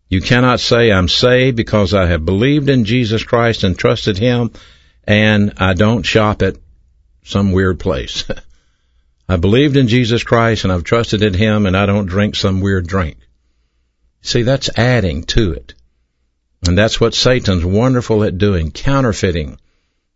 You 0.09 0.21
cannot 0.21 0.59
say, 0.59 0.91
I'm 0.91 1.07
saved 1.07 1.55
because 1.55 1.93
I 1.93 2.07
have 2.07 2.25
believed 2.25 2.69
in 2.69 2.83
Jesus 2.83 3.23
Christ 3.23 3.63
and 3.63 3.77
trusted 3.77 4.17
Him, 4.17 4.51
and 5.05 5.53
I 5.57 5.73
don't 5.73 6.03
shop 6.03 6.41
at 6.41 6.57
some 7.23 7.51
weird 7.51 7.79
place. 7.79 8.25
I 9.29 9.37
believed 9.37 9.77
in 9.77 9.87
Jesus 9.87 10.23
Christ 10.23 10.63
and 10.63 10.73
I've 10.73 10.83
trusted 10.83 11.21
in 11.21 11.33
Him, 11.33 11.65
and 11.65 11.77
I 11.77 11.85
don't 11.85 12.07
drink 12.07 12.35
some 12.35 12.61
weird 12.61 12.87
drink. 12.87 13.17
See, 14.21 14.43
that's 14.43 14.69
adding 14.77 15.23
to 15.23 15.53
it. 15.53 15.73
And 16.67 16.77
that's 16.77 16.99
what 16.99 17.13
Satan's 17.13 17.65
wonderful 17.65 18.23
at 18.23 18.37
doing, 18.37 18.71
counterfeiting 18.71 19.59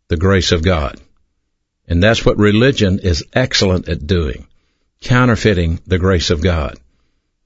the 0.07 0.17
grace 0.17 0.51
of 0.51 0.63
God. 0.63 0.99
And 1.87 2.01
that's 2.01 2.25
what 2.25 2.37
religion 2.37 2.99
is 2.99 3.23
excellent 3.33 3.87
at 3.89 4.05
doing 4.05 4.47
counterfeiting 5.03 5.81
the 5.85 5.99
grace 5.99 6.29
of 6.29 6.41
God. 6.41 6.79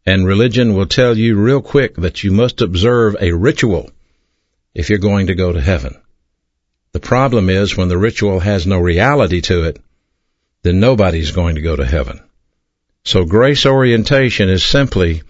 And 0.05 0.25
religion 0.25 0.73
will 0.73 0.85
tell 0.85 1.17
you 1.17 1.35
real 1.35 1.61
quick 1.61 1.95
that 1.95 2.23
you 2.23 2.31
must 2.31 2.61
observe 2.61 3.17
a 3.19 3.33
ritual 3.33 3.91
if 4.73 4.89
you're 4.89 4.99
going 4.99 5.27
to 5.27 5.35
go 5.35 5.51
to 5.51 5.59
heaven. 5.59 5.97
The 6.93 6.99
problem 6.99 7.49
is 7.49 7.75
when 7.75 7.89
the 7.89 7.97
ritual 7.97 8.39
has 8.39 8.65
no 8.65 8.77
reality 8.77 9.41
to 9.41 9.63
it, 9.63 9.81
then 10.61 10.79
nobody's 10.79 11.31
going 11.31 11.55
to 11.55 11.61
go 11.61 11.75
to 11.75 11.85
heaven. 11.85 12.21
So 13.03 13.25
grace 13.25 13.65
orientation 13.65 14.49
is 14.49 14.63
simply 14.63 15.23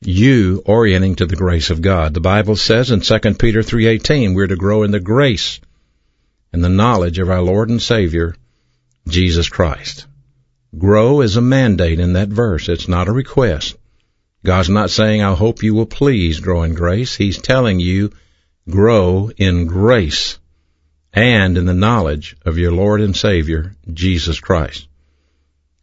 you 0.00 0.62
orienting 0.64 1.16
to 1.16 1.26
the 1.26 1.36
grace 1.36 1.70
of 1.70 1.82
God. 1.82 2.14
The 2.14 2.20
Bible 2.20 2.56
says 2.56 2.90
in 2.90 3.00
2 3.00 3.38
Peter 3.38 3.62
3:18 3.62 4.34
we're 4.34 4.46
to 4.46 4.56
grow 4.56 4.82
in 4.82 4.90
the 4.90 5.00
grace 5.00 5.60
and 6.52 6.62
the 6.62 6.68
knowledge 6.68 7.18
of 7.18 7.30
our 7.30 7.42
Lord 7.42 7.70
and 7.70 7.80
Savior 7.80 8.34
Jesus 9.08 9.48
Christ. 9.48 10.06
Grow 10.76 11.20
is 11.20 11.36
a 11.36 11.40
mandate 11.40 12.00
in 12.00 12.14
that 12.14 12.28
verse. 12.28 12.68
It's 12.68 12.88
not 12.88 13.08
a 13.08 13.12
request. 13.12 13.76
God's 14.44 14.68
not 14.68 14.90
saying, 14.90 15.22
I 15.22 15.34
hope 15.34 15.62
you 15.62 15.74
will 15.74 15.86
please 15.86 16.40
grow 16.40 16.62
in 16.62 16.74
grace. 16.74 17.16
He's 17.16 17.38
telling 17.38 17.80
you, 17.80 18.12
grow 18.68 19.30
in 19.36 19.66
grace 19.66 20.38
and 21.12 21.56
in 21.56 21.66
the 21.66 21.74
knowledge 21.74 22.36
of 22.44 22.58
your 22.58 22.72
Lord 22.72 23.00
and 23.00 23.16
Savior, 23.16 23.74
Jesus 23.92 24.38
Christ. 24.38 24.86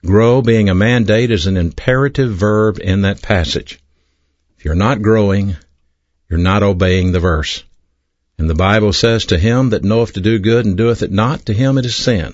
Grow 0.06 0.42
being 0.42 0.70
a 0.70 0.76
mandate 0.76 1.32
is 1.32 1.48
an 1.48 1.58
imperative 1.58 2.34
verb 2.34 2.80
in 2.80 3.02
that 3.02 3.22
passage. 3.22 3.80
You're 4.64 4.76
not 4.76 5.02
growing, 5.02 5.58
you're 6.30 6.40
not 6.40 6.64
obeying 6.64 7.12
the 7.12 7.20
verse. 7.20 7.66
And 8.38 8.50
the 8.50 8.56
Bible 8.56 8.94
says, 8.94 9.26
To 9.26 9.38
him 9.38 9.72
that 9.72 9.84
knoweth 9.84 10.14
to 10.14 10.22
do 10.22 10.40
good 10.40 10.66
and 10.66 10.78
doeth 10.78 11.04
it 11.04 11.12
not, 11.12 11.48
to 11.48 11.54
him 11.54 11.78
it 11.78 11.86
is 11.86 11.98
sin. 11.98 12.34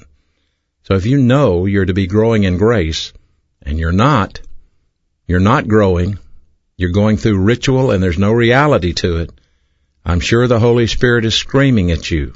So 0.84 0.94
if 0.94 1.08
you 1.08 1.18
know 1.18 1.66
you're 1.66 1.86
to 1.86 1.94
be 1.94 2.06
growing 2.06 2.44
in 2.44 2.58
grace 2.58 3.14
and 3.64 3.80
you're 3.80 3.92
not, 3.92 4.40
you're 5.26 5.40
not 5.40 5.68
growing, 5.68 6.20
you're 6.78 6.92
going 6.92 7.18
through 7.18 7.40
ritual 7.40 7.90
and 7.90 8.02
there's 8.02 8.20
no 8.20 8.32
reality 8.32 8.94
to 8.94 9.18
it, 9.18 9.32
I'm 10.06 10.20
sure 10.20 10.48
the 10.48 10.60
Holy 10.60 10.86
Spirit 10.86 11.26
is 11.26 11.34
screaming 11.34 11.92
at 11.92 12.12
you. 12.12 12.34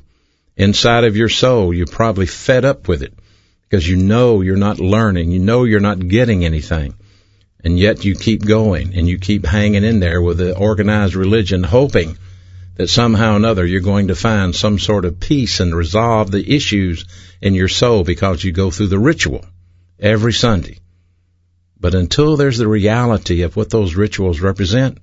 Inside 0.57 1.03
of 1.03 1.15
your 1.15 1.29
soul, 1.29 1.71
you're 1.71 1.85
probably 1.85 2.25
fed 2.25 2.65
up 2.65 2.87
with 2.87 3.03
it 3.03 3.13
because 3.61 3.87
you 3.87 3.97
know 3.97 4.41
you're 4.41 4.57
not 4.57 4.79
learning, 4.79 5.29
you 5.31 5.39
know 5.39 5.65
you're 5.65 5.79
not 5.79 6.07
getting 6.07 6.43
anything. 6.45 6.95
And 7.63 7.79
yet 7.79 8.03
you 8.03 8.15
keep 8.15 8.45
going 8.45 8.93
and 8.95 9.07
you 9.07 9.17
keep 9.17 9.45
hanging 9.45 9.83
in 9.83 9.99
there 9.99 10.21
with 10.21 10.37
the 10.37 10.57
organized 10.57 11.15
religion 11.15 11.63
hoping 11.63 12.17
that 12.75 12.89
somehow 12.89 13.33
or 13.33 13.37
another 13.37 13.65
you're 13.65 13.81
going 13.81 14.07
to 14.07 14.15
find 14.15 14.55
some 14.55 14.79
sort 14.79 15.05
of 15.05 15.19
peace 15.19 15.59
and 15.59 15.75
resolve 15.75 16.31
the 16.31 16.55
issues 16.55 17.05
in 17.41 17.53
your 17.53 17.67
soul 17.67 18.03
because 18.03 18.43
you 18.43 18.51
go 18.51 18.71
through 18.71 18.87
the 18.87 18.99
ritual 18.99 19.45
every 19.99 20.33
Sunday. 20.33 20.79
But 21.79 21.95
until 21.95 22.35
there's 22.35 22.57
the 22.57 22.67
reality 22.67 23.41
of 23.41 23.55
what 23.55 23.69
those 23.69 23.95
rituals 23.95 24.39
represent, 24.39 24.97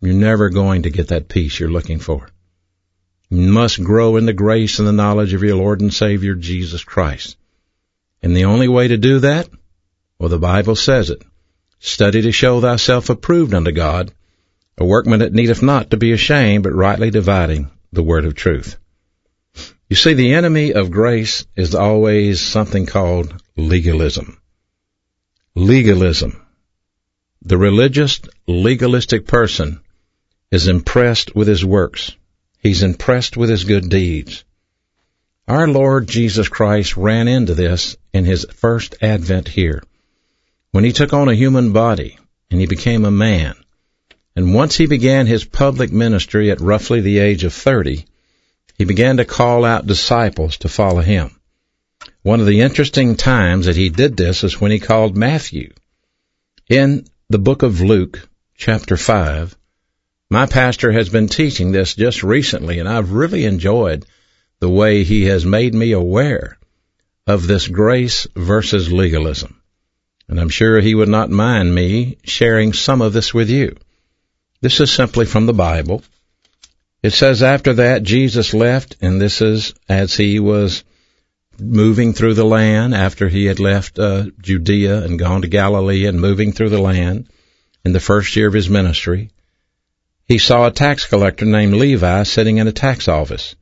you're 0.00 0.14
never 0.14 0.50
going 0.50 0.82
to 0.82 0.90
get 0.90 1.08
that 1.08 1.28
peace 1.28 1.58
you're 1.58 1.70
looking 1.70 1.98
for. 1.98 2.28
You 3.30 3.50
must 3.50 3.82
grow 3.82 4.16
in 4.16 4.26
the 4.26 4.32
grace 4.32 4.78
and 4.78 4.86
the 4.86 4.92
knowledge 4.92 5.32
of 5.32 5.42
your 5.42 5.56
Lord 5.56 5.80
and 5.80 5.92
Savior 5.92 6.34
Jesus 6.34 6.84
Christ. 6.84 7.36
And 8.22 8.36
the 8.36 8.44
only 8.44 8.68
way 8.68 8.88
to 8.88 8.96
do 8.96 9.20
that, 9.20 9.48
well, 10.18 10.28
the 10.28 10.38
Bible 10.38 10.76
says 10.76 11.10
it. 11.10 11.22
Study 11.86 12.22
to 12.22 12.32
show 12.32 12.62
thyself 12.62 13.10
approved 13.10 13.52
unto 13.52 13.70
God, 13.70 14.10
a 14.78 14.86
workman 14.86 15.20
that 15.20 15.34
needeth 15.34 15.62
not 15.62 15.90
to 15.90 15.98
be 15.98 16.12
ashamed, 16.12 16.64
but 16.64 16.72
rightly 16.72 17.10
dividing 17.10 17.70
the 17.92 18.02
word 18.02 18.24
of 18.24 18.34
truth. 18.34 18.78
You 19.90 19.94
see, 19.94 20.14
the 20.14 20.32
enemy 20.32 20.72
of 20.72 20.90
grace 20.90 21.44
is 21.54 21.74
always 21.74 22.40
something 22.40 22.86
called 22.86 23.34
legalism. 23.54 24.40
Legalism. 25.54 26.40
The 27.42 27.58
religious, 27.58 28.18
legalistic 28.46 29.26
person 29.26 29.80
is 30.50 30.68
impressed 30.68 31.36
with 31.36 31.48
his 31.48 31.66
works. 31.66 32.12
He's 32.60 32.82
impressed 32.82 33.36
with 33.36 33.50
his 33.50 33.64
good 33.64 33.90
deeds. 33.90 34.42
Our 35.46 35.68
Lord 35.68 36.08
Jesus 36.08 36.48
Christ 36.48 36.96
ran 36.96 37.28
into 37.28 37.52
this 37.52 37.98
in 38.14 38.24
his 38.24 38.46
first 38.54 38.96
advent 39.02 39.48
here. 39.48 39.82
When 40.74 40.82
he 40.82 40.90
took 40.90 41.12
on 41.12 41.28
a 41.28 41.36
human 41.36 41.70
body 41.70 42.18
and 42.50 42.58
he 42.58 42.66
became 42.66 43.04
a 43.04 43.10
man. 43.12 43.54
And 44.34 44.52
once 44.52 44.74
he 44.74 44.86
began 44.86 45.28
his 45.28 45.44
public 45.44 45.92
ministry 45.92 46.50
at 46.50 46.60
roughly 46.60 47.00
the 47.00 47.20
age 47.20 47.44
of 47.44 47.52
30, 47.52 48.04
he 48.76 48.84
began 48.84 49.18
to 49.18 49.24
call 49.24 49.64
out 49.64 49.86
disciples 49.86 50.56
to 50.56 50.68
follow 50.68 51.00
him. 51.00 51.38
One 52.22 52.40
of 52.40 52.46
the 52.46 52.62
interesting 52.62 53.14
times 53.14 53.66
that 53.66 53.76
he 53.76 53.88
did 53.88 54.16
this 54.16 54.42
is 54.42 54.60
when 54.60 54.72
he 54.72 54.80
called 54.80 55.16
Matthew. 55.16 55.72
In 56.68 57.06
the 57.30 57.38
book 57.38 57.62
of 57.62 57.80
Luke, 57.80 58.28
chapter 58.56 58.96
5, 58.96 59.56
my 60.28 60.46
pastor 60.46 60.90
has 60.90 61.08
been 61.08 61.28
teaching 61.28 61.70
this 61.70 61.94
just 61.94 62.24
recently, 62.24 62.80
and 62.80 62.88
I've 62.88 63.12
really 63.12 63.44
enjoyed 63.44 64.06
the 64.58 64.70
way 64.70 65.04
he 65.04 65.26
has 65.26 65.46
made 65.46 65.72
me 65.72 65.92
aware 65.92 66.58
of 67.28 67.46
this 67.46 67.68
grace 67.68 68.26
versus 68.34 68.90
legalism. 68.90 69.60
And 70.28 70.40
I'm 70.40 70.48
sure 70.48 70.80
he 70.80 70.94
would 70.94 71.08
not 71.08 71.30
mind 71.30 71.74
me 71.74 72.18
sharing 72.24 72.72
some 72.72 73.02
of 73.02 73.12
this 73.12 73.34
with 73.34 73.50
you. 73.50 73.76
This 74.60 74.80
is 74.80 74.90
simply 74.90 75.26
from 75.26 75.46
the 75.46 75.52
Bible. 75.52 76.02
It 77.02 77.12
says 77.12 77.42
after 77.42 77.74
that 77.74 78.02
Jesus 78.02 78.54
left, 78.54 78.96
and 79.02 79.20
this 79.20 79.42
is 79.42 79.74
as 79.88 80.16
he 80.16 80.40
was 80.40 80.84
moving 81.58 82.14
through 82.14 82.34
the 82.34 82.44
land 82.46 82.94
after 82.94 83.28
he 83.28 83.44
had 83.44 83.60
left 83.60 83.98
uh, 83.98 84.24
Judea 84.40 85.02
and 85.02 85.18
gone 85.18 85.42
to 85.42 85.48
Galilee 85.48 86.06
and 86.06 86.20
moving 86.20 86.52
through 86.52 86.70
the 86.70 86.80
land 86.80 87.28
in 87.84 87.92
the 87.92 88.00
first 88.00 88.34
year 88.34 88.48
of 88.48 88.54
his 88.54 88.70
ministry. 88.70 89.30
He 90.26 90.38
saw 90.38 90.66
a 90.66 90.70
tax 90.70 91.06
collector 91.06 91.44
named 91.44 91.74
Levi 91.74 92.22
sitting 92.22 92.56
in 92.56 92.66
a 92.66 92.72
tax 92.72 93.08
office. 93.08 93.54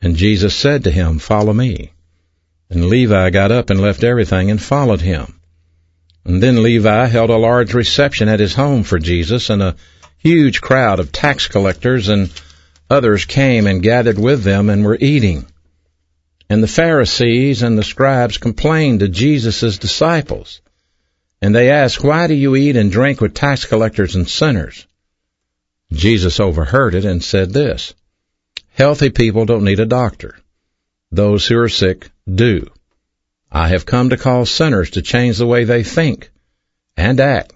And 0.00 0.16
Jesus 0.16 0.54
said 0.54 0.84
to 0.84 0.90
him, 0.90 1.18
Follow 1.18 1.52
me. 1.52 1.92
And 2.70 2.86
Levi 2.86 3.30
got 3.30 3.50
up 3.50 3.70
and 3.70 3.80
left 3.80 4.04
everything 4.04 4.50
and 4.50 4.62
followed 4.62 5.00
him. 5.00 5.39
And 6.24 6.42
then 6.42 6.62
Levi 6.62 7.06
held 7.06 7.30
a 7.30 7.36
large 7.36 7.74
reception 7.74 8.28
at 8.28 8.40
his 8.40 8.54
home 8.54 8.82
for 8.82 8.98
Jesus, 8.98 9.50
and 9.50 9.62
a 9.62 9.76
huge 10.18 10.60
crowd 10.60 11.00
of 11.00 11.12
tax 11.12 11.48
collectors 11.48 12.08
and 12.08 12.30
others 12.90 13.24
came 13.24 13.66
and 13.66 13.82
gathered 13.82 14.18
with 14.18 14.42
them 14.42 14.68
and 14.68 14.84
were 14.84 14.98
eating. 15.00 15.46
And 16.48 16.62
the 16.62 16.68
Pharisees 16.68 17.62
and 17.62 17.78
the 17.78 17.84
scribes 17.84 18.38
complained 18.38 19.00
to 19.00 19.08
Jesus' 19.08 19.78
disciples. 19.78 20.60
And 21.40 21.54
they 21.54 21.70
asked, 21.70 22.02
Why 22.02 22.26
do 22.26 22.34
you 22.34 22.54
eat 22.56 22.76
and 22.76 22.90
drink 22.90 23.20
with 23.20 23.34
tax 23.34 23.64
collectors 23.64 24.14
and 24.14 24.28
sinners? 24.28 24.86
Jesus 25.92 26.38
overheard 26.38 26.94
it 26.94 27.04
and 27.04 27.22
said 27.24 27.52
this, 27.52 27.94
Healthy 28.72 29.10
people 29.10 29.46
don't 29.46 29.64
need 29.64 29.80
a 29.80 29.86
doctor. 29.86 30.36
Those 31.10 31.46
who 31.46 31.58
are 31.58 31.68
sick 31.68 32.10
do. 32.32 32.66
I 33.52 33.68
have 33.68 33.86
come 33.86 34.10
to 34.10 34.16
call 34.16 34.46
sinners 34.46 34.90
to 34.90 35.02
change 35.02 35.38
the 35.38 35.46
way 35.46 35.64
they 35.64 35.82
think 35.82 36.30
and 36.96 37.18
act, 37.18 37.52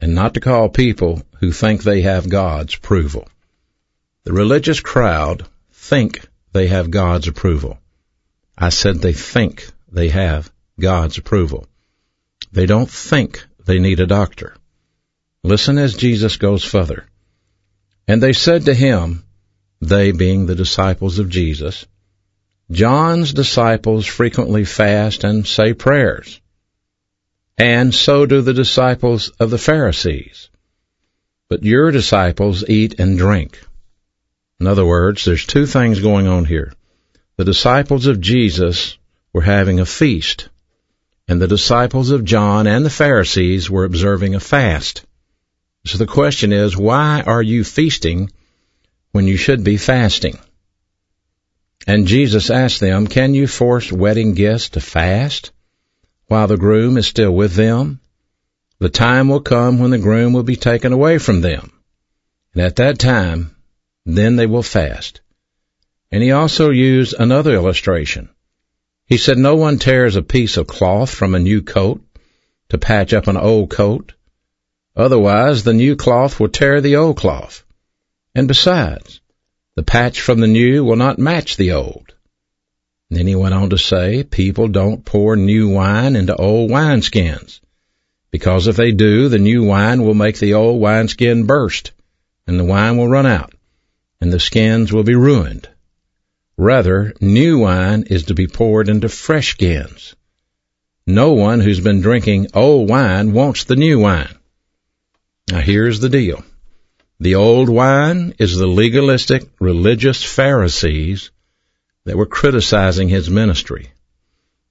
and 0.00 0.14
not 0.14 0.34
to 0.34 0.40
call 0.40 0.68
people 0.68 1.22
who 1.40 1.50
think 1.50 1.82
they 1.82 2.02
have 2.02 2.28
God's 2.28 2.76
approval. 2.76 3.28
The 4.24 4.32
religious 4.32 4.80
crowd 4.80 5.46
think 5.72 6.28
they 6.52 6.68
have 6.68 6.90
God's 6.90 7.28
approval. 7.28 7.78
I 8.56 8.68
said 8.68 9.00
they 9.00 9.12
think 9.12 9.66
they 9.90 10.08
have 10.08 10.52
God's 10.78 11.18
approval. 11.18 11.66
They 12.52 12.66
don't 12.66 12.90
think 12.90 13.44
they 13.64 13.78
need 13.78 14.00
a 14.00 14.06
doctor. 14.06 14.54
Listen 15.42 15.78
as 15.78 15.94
Jesus 15.94 16.36
goes 16.36 16.64
further. 16.64 17.06
And 18.06 18.22
they 18.22 18.32
said 18.32 18.66
to 18.66 18.74
him, 18.74 19.24
they 19.80 20.12
being 20.12 20.46
the 20.46 20.54
disciples 20.54 21.18
of 21.18 21.28
Jesus, 21.28 21.86
John's 22.70 23.34
disciples 23.34 24.06
frequently 24.06 24.64
fast 24.64 25.22
and 25.22 25.46
say 25.46 25.74
prayers, 25.74 26.40
and 27.58 27.94
so 27.94 28.24
do 28.24 28.40
the 28.40 28.54
disciples 28.54 29.28
of 29.38 29.50
the 29.50 29.58
Pharisees. 29.58 30.48
But 31.48 31.62
your 31.62 31.90
disciples 31.90 32.64
eat 32.66 32.98
and 32.98 33.18
drink. 33.18 33.62
In 34.58 34.66
other 34.66 34.86
words, 34.86 35.24
there's 35.24 35.46
two 35.46 35.66
things 35.66 36.00
going 36.00 36.26
on 36.26 36.46
here. 36.46 36.72
The 37.36 37.44
disciples 37.44 38.06
of 38.06 38.20
Jesus 38.20 38.96
were 39.32 39.42
having 39.42 39.78
a 39.78 39.86
feast, 39.86 40.48
and 41.28 41.42
the 41.42 41.48
disciples 41.48 42.10
of 42.12 42.24
John 42.24 42.66
and 42.66 42.84
the 42.84 42.90
Pharisees 42.90 43.68
were 43.68 43.84
observing 43.84 44.34
a 44.34 44.40
fast. 44.40 45.04
So 45.84 45.98
the 45.98 46.06
question 46.06 46.52
is, 46.52 46.76
why 46.76 47.22
are 47.26 47.42
you 47.42 47.62
feasting 47.62 48.30
when 49.12 49.26
you 49.26 49.36
should 49.36 49.62
be 49.64 49.76
fasting? 49.76 50.38
And 51.86 52.06
Jesus 52.06 52.50
asked 52.50 52.80
them, 52.80 53.06
Can 53.06 53.34
you 53.34 53.46
force 53.46 53.92
wedding 53.92 54.34
guests 54.34 54.70
to 54.70 54.80
fast 54.80 55.52
while 56.26 56.46
the 56.46 56.56
groom 56.56 56.96
is 56.96 57.06
still 57.06 57.32
with 57.32 57.54
them? 57.54 58.00
The 58.78 58.88
time 58.88 59.28
will 59.28 59.40
come 59.40 59.78
when 59.78 59.90
the 59.90 59.98
groom 59.98 60.32
will 60.32 60.42
be 60.42 60.56
taken 60.56 60.92
away 60.92 61.18
from 61.18 61.40
them. 61.40 61.72
And 62.54 62.62
at 62.62 62.76
that 62.76 62.98
time, 62.98 63.54
then 64.06 64.36
they 64.36 64.46
will 64.46 64.62
fast. 64.62 65.20
And 66.10 66.22
he 66.22 66.32
also 66.32 66.70
used 66.70 67.14
another 67.18 67.54
illustration. 67.54 68.30
He 69.06 69.18
said, 69.18 69.36
No 69.36 69.56
one 69.56 69.78
tears 69.78 70.16
a 70.16 70.22
piece 70.22 70.56
of 70.56 70.66
cloth 70.66 71.10
from 71.10 71.34
a 71.34 71.40
new 71.40 71.62
coat 71.62 72.02
to 72.70 72.78
patch 72.78 73.12
up 73.12 73.26
an 73.26 73.36
old 73.36 73.70
coat. 73.70 74.14
Otherwise, 74.96 75.64
the 75.64 75.74
new 75.74 75.96
cloth 75.96 76.40
will 76.40 76.48
tear 76.48 76.80
the 76.80 76.96
old 76.96 77.16
cloth. 77.16 77.64
And 78.34 78.48
besides, 78.48 79.20
the 79.76 79.82
patch 79.82 80.20
from 80.20 80.40
the 80.40 80.46
new 80.46 80.84
will 80.84 80.96
not 80.96 81.18
match 81.18 81.56
the 81.56 81.72
old. 81.72 82.14
And 83.10 83.18
then 83.18 83.26
he 83.26 83.34
went 83.34 83.54
on 83.54 83.70
to 83.70 83.78
say, 83.78 84.22
people 84.22 84.68
don't 84.68 85.04
pour 85.04 85.36
new 85.36 85.68
wine 85.68 86.16
into 86.16 86.34
old 86.34 86.70
wineskins, 86.70 87.60
because 88.30 88.66
if 88.66 88.76
they 88.76 88.92
do, 88.92 89.28
the 89.28 89.38
new 89.38 89.64
wine 89.64 90.02
will 90.02 90.14
make 90.14 90.38
the 90.38 90.54
old 90.54 90.80
wineskin 90.80 91.46
burst, 91.46 91.92
and 92.46 92.58
the 92.58 92.64
wine 92.64 92.96
will 92.96 93.08
run 93.08 93.26
out, 93.26 93.52
and 94.20 94.32
the 94.32 94.40
skins 94.40 94.92
will 94.92 95.04
be 95.04 95.14
ruined. 95.14 95.68
Rather, 96.56 97.12
new 97.20 97.58
wine 97.58 98.04
is 98.04 98.24
to 98.24 98.34
be 98.34 98.46
poured 98.46 98.88
into 98.88 99.08
fresh 99.08 99.50
skins. 99.50 100.14
No 101.06 101.32
one 101.32 101.60
who's 101.60 101.80
been 101.80 102.00
drinking 102.00 102.48
old 102.54 102.88
wine 102.88 103.32
wants 103.32 103.64
the 103.64 103.76
new 103.76 103.98
wine. 103.98 104.34
Now 105.50 105.60
here's 105.60 106.00
the 106.00 106.08
deal. 106.08 106.44
The 107.20 107.36
old 107.36 107.68
wine 107.68 108.34
is 108.38 108.56
the 108.56 108.66
legalistic 108.66 109.48
religious 109.60 110.22
Pharisees 110.22 111.30
that 112.04 112.16
were 112.16 112.26
criticizing 112.26 113.08
his 113.08 113.30
ministry. 113.30 113.90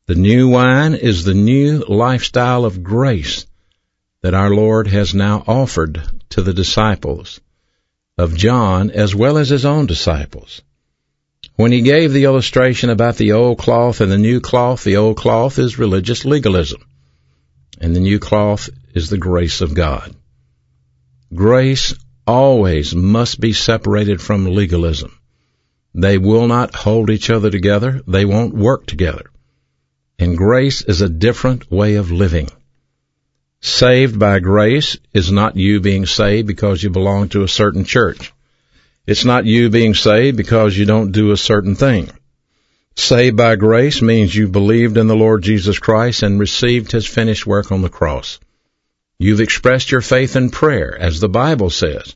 The 0.07 0.15
new 0.15 0.49
wine 0.49 0.93
is 0.93 1.23
the 1.23 1.33
new 1.33 1.79
lifestyle 1.87 2.65
of 2.65 2.83
grace 2.83 3.45
that 4.21 4.33
our 4.33 4.49
Lord 4.49 4.87
has 4.87 5.13
now 5.13 5.43
offered 5.47 6.01
to 6.29 6.41
the 6.41 6.53
disciples 6.53 7.39
of 8.17 8.35
John 8.35 8.91
as 8.91 9.15
well 9.15 9.37
as 9.37 9.49
his 9.49 9.65
own 9.65 9.85
disciples. 9.85 10.61
When 11.55 11.71
he 11.71 11.81
gave 11.81 12.11
the 12.11 12.25
illustration 12.25 12.89
about 12.89 13.15
the 13.15 13.31
old 13.33 13.57
cloth 13.59 14.01
and 14.01 14.11
the 14.11 14.17
new 14.17 14.41
cloth, 14.41 14.83
the 14.83 14.97
old 14.97 15.17
cloth 15.17 15.59
is 15.59 15.79
religious 15.79 16.25
legalism, 16.25 16.83
and 17.79 17.95
the 17.95 17.99
new 17.99 18.19
cloth 18.19 18.69
is 18.93 19.09
the 19.09 19.17
grace 19.17 19.61
of 19.61 19.73
God. 19.73 20.15
Grace 21.33 21.93
always 22.25 22.95
must 22.95 23.39
be 23.39 23.53
separated 23.53 24.21
from 24.21 24.45
legalism. 24.45 25.17
They 25.95 26.17
will 26.17 26.47
not 26.47 26.75
hold 26.75 27.09
each 27.09 27.29
other 27.29 27.49
together. 27.49 28.01
They 28.07 28.25
won't 28.25 28.55
work 28.55 28.85
together. 28.87 29.25
And 30.17 30.37
grace 30.37 30.81
is 30.81 31.01
a 31.01 31.09
different 31.09 31.71
way 31.71 31.95
of 31.95 32.11
living. 32.11 32.49
Saved 33.61 34.19
by 34.19 34.39
grace 34.39 34.97
is 35.13 35.31
not 35.31 35.55
you 35.55 35.79
being 35.79 36.05
saved 36.05 36.47
because 36.47 36.83
you 36.83 36.89
belong 36.89 37.29
to 37.29 37.43
a 37.43 37.47
certain 37.47 37.85
church. 37.85 38.33
It's 39.05 39.25
not 39.25 39.45
you 39.45 39.69
being 39.69 39.93
saved 39.93 40.37
because 40.37 40.77
you 40.77 40.85
don't 40.85 41.11
do 41.11 41.31
a 41.31 41.37
certain 41.37 41.75
thing. 41.75 42.09
Saved 42.95 43.37
by 43.37 43.55
grace 43.55 44.01
means 44.01 44.35
you 44.35 44.47
believed 44.47 44.97
in 44.97 45.07
the 45.07 45.15
Lord 45.15 45.43
Jesus 45.43 45.79
Christ 45.79 46.23
and 46.23 46.39
received 46.39 46.91
his 46.91 47.05
finished 47.05 47.45
work 47.45 47.71
on 47.71 47.81
the 47.81 47.89
cross. 47.89 48.39
You've 49.19 49.41
expressed 49.41 49.91
your 49.91 50.01
faith 50.01 50.35
in 50.35 50.49
prayer, 50.49 50.97
as 50.97 51.19
the 51.19 51.29
Bible 51.29 51.69
says. 51.69 52.15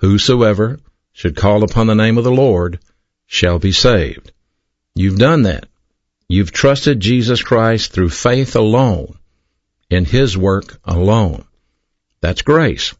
Whosoever 0.00 0.78
should 1.12 1.36
call 1.36 1.64
upon 1.64 1.86
the 1.86 1.94
name 1.94 2.18
of 2.18 2.24
the 2.24 2.30
Lord 2.30 2.78
shall 3.26 3.58
be 3.58 3.72
saved. 3.72 4.32
You've 4.94 5.18
done 5.18 5.42
that. 5.42 5.66
You've 6.28 6.52
trusted 6.52 7.00
Jesus 7.00 7.42
Christ 7.42 7.92
through 7.92 8.10
faith 8.10 8.54
alone, 8.54 9.18
in 9.90 10.04
His 10.04 10.36
work 10.36 10.78
alone. 10.84 11.44
That's 12.20 12.42
grace. 12.42 12.94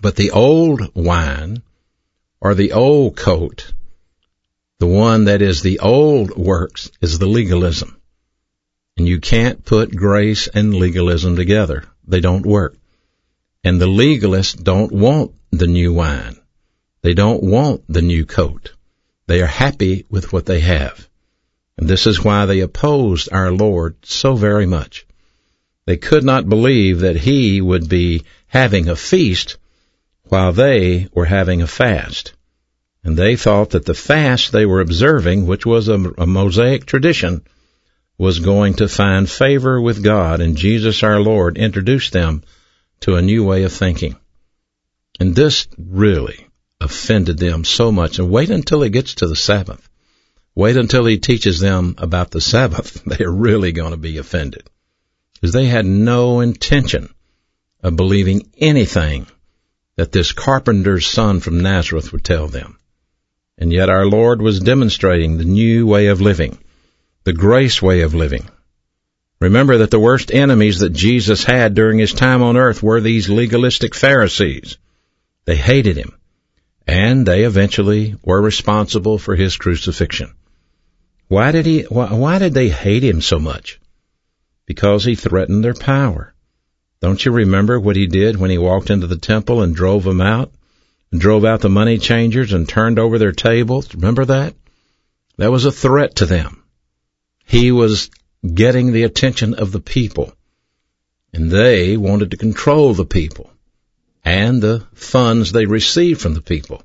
But 0.00 0.16
the 0.16 0.30
old 0.30 0.94
wine, 0.94 1.62
or 2.40 2.54
the 2.54 2.72
old 2.72 3.16
coat, 3.16 3.72
the 4.78 4.86
one 4.86 5.24
that 5.24 5.42
is 5.42 5.62
the 5.62 5.78
old 5.80 6.36
works, 6.36 6.90
is 7.00 7.18
the 7.18 7.26
legalism. 7.26 8.00
And 8.96 9.06
you 9.06 9.20
can't 9.20 9.64
put 9.64 9.94
grace 9.94 10.48
and 10.48 10.74
legalism 10.74 11.36
together. 11.36 11.84
They 12.06 12.20
don't 12.20 12.46
work. 12.46 12.76
And 13.64 13.80
the 13.80 13.86
legalists 13.86 14.62
don't 14.62 14.92
want 14.92 15.32
the 15.50 15.66
new 15.66 15.92
wine. 15.92 16.36
They 17.02 17.14
don't 17.14 17.42
want 17.42 17.82
the 17.88 18.02
new 18.02 18.24
coat. 18.24 18.72
They 19.26 19.42
are 19.42 19.46
happy 19.46 20.06
with 20.08 20.32
what 20.32 20.46
they 20.46 20.60
have. 20.60 21.08
And 21.78 21.88
this 21.88 22.06
is 22.06 22.24
why 22.24 22.46
they 22.46 22.60
opposed 22.60 23.28
our 23.32 23.50
Lord 23.50 23.96
so 24.04 24.34
very 24.34 24.66
much. 24.66 25.06
They 25.84 25.96
could 25.96 26.24
not 26.24 26.48
believe 26.48 27.00
that 27.00 27.16
he 27.16 27.60
would 27.60 27.88
be 27.88 28.24
having 28.48 28.88
a 28.88 28.96
feast 28.96 29.56
while 30.24 30.52
they 30.52 31.08
were 31.12 31.26
having 31.26 31.62
a 31.62 31.66
fast. 31.66 32.32
And 33.04 33.16
they 33.16 33.36
thought 33.36 33.70
that 33.70 33.84
the 33.84 33.94
fast 33.94 34.50
they 34.50 34.66
were 34.66 34.80
observing, 34.80 35.46
which 35.46 35.64
was 35.64 35.88
a, 35.88 35.94
a 36.18 36.26
Mosaic 36.26 36.86
tradition, 36.86 37.42
was 38.18 38.38
going 38.38 38.74
to 38.74 38.88
find 38.88 39.28
favor 39.28 39.80
with 39.80 40.02
God, 40.02 40.40
and 40.40 40.56
Jesus 40.56 41.02
our 41.02 41.20
Lord 41.20 41.58
introduced 41.58 42.12
them 42.12 42.42
to 43.00 43.16
a 43.16 43.22
new 43.22 43.44
way 43.44 43.64
of 43.64 43.72
thinking. 43.72 44.16
And 45.20 45.34
this 45.34 45.66
really 45.78 46.46
offended 46.80 47.38
them 47.38 47.64
so 47.64 47.92
much. 47.92 48.18
And 48.18 48.30
wait 48.30 48.50
until 48.50 48.82
it 48.82 48.92
gets 48.92 49.16
to 49.16 49.26
the 49.26 49.36
Sabbath. 49.36 49.88
Wait 50.54 50.76
until 50.76 51.04
he 51.04 51.18
teaches 51.18 51.60
them 51.60 51.94
about 51.98 52.30
the 52.30 52.40
Sabbath. 52.40 53.02
They 53.06 53.24
are 53.24 53.32
really 53.32 53.72
going 53.72 53.92
to 53.92 53.98
be 53.98 54.18
offended. 54.18 54.68
Because 55.34 55.52
they 55.52 55.66
had 55.66 55.84
no 55.84 56.40
intention 56.40 57.10
of 57.82 57.96
believing 57.96 58.50
anything 58.56 59.26
that 59.96 60.12
this 60.12 60.32
carpenter's 60.32 61.06
son 61.06 61.40
from 61.40 61.60
Nazareth 61.60 62.12
would 62.12 62.24
tell 62.24 62.48
them. 62.48 62.78
And 63.58 63.72
yet 63.72 63.88
our 63.88 64.06
Lord 64.06 64.42
was 64.42 64.60
demonstrating 64.60 65.36
the 65.36 65.44
new 65.44 65.86
way 65.86 66.08
of 66.08 66.20
living, 66.20 66.58
the 67.26 67.32
grace 67.32 67.82
way 67.82 68.02
of 68.02 68.14
living. 68.14 68.48
Remember 69.40 69.78
that 69.78 69.90
the 69.90 69.98
worst 69.98 70.32
enemies 70.32 70.78
that 70.78 70.92
Jesus 70.92 71.42
had 71.42 71.74
during 71.74 71.98
his 71.98 72.12
time 72.12 72.40
on 72.40 72.56
earth 72.56 72.84
were 72.84 73.00
these 73.00 73.28
legalistic 73.28 73.96
Pharisees. 73.96 74.78
They 75.44 75.56
hated 75.56 75.96
him, 75.96 76.16
and 76.86 77.26
they 77.26 77.42
eventually 77.42 78.14
were 78.22 78.40
responsible 78.40 79.18
for 79.18 79.34
his 79.34 79.56
crucifixion. 79.56 80.34
Why 81.26 81.50
did 81.50 81.66
he, 81.66 81.82
why, 81.82 82.12
why 82.12 82.38
did 82.38 82.54
they 82.54 82.68
hate 82.68 83.02
him 83.02 83.20
so 83.20 83.40
much? 83.40 83.80
Because 84.64 85.04
he 85.04 85.16
threatened 85.16 85.64
their 85.64 85.74
power. 85.74 86.32
Don't 87.00 87.24
you 87.24 87.32
remember 87.32 87.80
what 87.80 87.96
he 87.96 88.06
did 88.06 88.36
when 88.36 88.50
he 88.50 88.58
walked 88.58 88.88
into 88.88 89.08
the 89.08 89.18
temple 89.18 89.62
and 89.62 89.74
drove 89.74 90.04
them 90.04 90.20
out? 90.20 90.52
And 91.10 91.20
drove 91.20 91.44
out 91.44 91.60
the 91.60 91.68
money 91.68 91.98
changers 91.98 92.52
and 92.52 92.68
turned 92.68 93.00
over 93.00 93.18
their 93.18 93.32
tables? 93.32 93.92
Remember 93.96 94.26
that? 94.26 94.54
That 95.38 95.50
was 95.50 95.64
a 95.64 95.72
threat 95.72 96.14
to 96.16 96.26
them. 96.26 96.62
He 97.46 97.70
was 97.72 98.10
getting 98.54 98.92
the 98.92 99.04
attention 99.04 99.54
of 99.54 99.72
the 99.72 99.80
people. 99.80 100.32
And 101.32 101.50
they 101.50 101.96
wanted 101.96 102.32
to 102.32 102.36
control 102.36 102.92
the 102.92 103.06
people 103.06 103.50
and 104.24 104.60
the 104.60 104.84
funds 104.94 105.52
they 105.52 105.66
received 105.66 106.20
from 106.20 106.34
the 106.34 106.42
people 106.42 106.82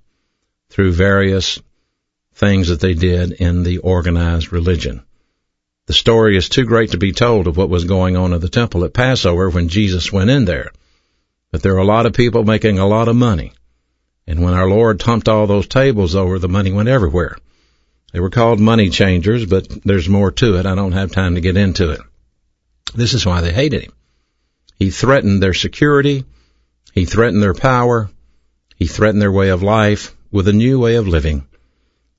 through 0.69 0.91
various 0.91 1.59
things 2.35 2.67
that 2.67 2.79
they 2.79 2.93
did 2.93 3.31
in 3.33 3.63
the 3.63 3.79
organized 3.79 4.53
religion. 4.53 5.03
The 5.87 5.93
story 5.93 6.37
is 6.37 6.47
too 6.47 6.65
great 6.65 6.91
to 6.91 6.97
be 6.97 7.11
told 7.11 7.47
of 7.47 7.57
what 7.57 7.69
was 7.69 7.85
going 7.85 8.15
on 8.15 8.31
in 8.31 8.39
the 8.39 8.47
temple 8.47 8.85
at 8.85 8.93
Passover 8.93 9.49
when 9.49 9.67
Jesus 9.67 10.11
went 10.11 10.29
in 10.29 10.45
there. 10.45 10.71
But 11.51 11.63
there 11.63 11.73
were 11.73 11.79
a 11.79 11.85
lot 11.95 12.05
of 12.05 12.13
people 12.13 12.43
making 12.43 12.77
a 12.77 12.87
lot 12.87 13.07
of 13.07 13.15
money. 13.15 13.53
And 14.27 14.41
when 14.41 14.53
our 14.53 14.69
Lord 14.69 15.01
thumped 15.01 15.27
all 15.27 15.47
those 15.47 15.67
tables 15.67 16.15
over, 16.15 16.37
the 16.37 16.47
money 16.47 16.71
went 16.71 16.87
everywhere. 16.87 17.37
They 18.11 18.19
were 18.19 18.29
called 18.29 18.59
money 18.59 18.89
changers, 18.89 19.45
but 19.45 19.67
there's 19.85 20.09
more 20.09 20.31
to 20.31 20.57
it. 20.57 20.65
I 20.65 20.75
don't 20.75 20.91
have 20.91 21.11
time 21.11 21.35
to 21.35 21.41
get 21.41 21.57
into 21.57 21.91
it. 21.91 22.01
This 22.93 23.13
is 23.13 23.25
why 23.25 23.41
they 23.41 23.53
hated 23.53 23.83
him. 23.83 23.93
He 24.77 24.89
threatened 24.89 25.41
their 25.41 25.53
security. 25.53 26.25
He 26.93 27.05
threatened 27.05 27.41
their 27.41 27.53
power. 27.53 28.09
He 28.75 28.85
threatened 28.85 29.21
their 29.21 29.31
way 29.31 29.49
of 29.49 29.63
life 29.63 30.15
with 30.31 30.47
a 30.47 30.53
new 30.53 30.79
way 30.79 30.95
of 30.95 31.07
living, 31.07 31.47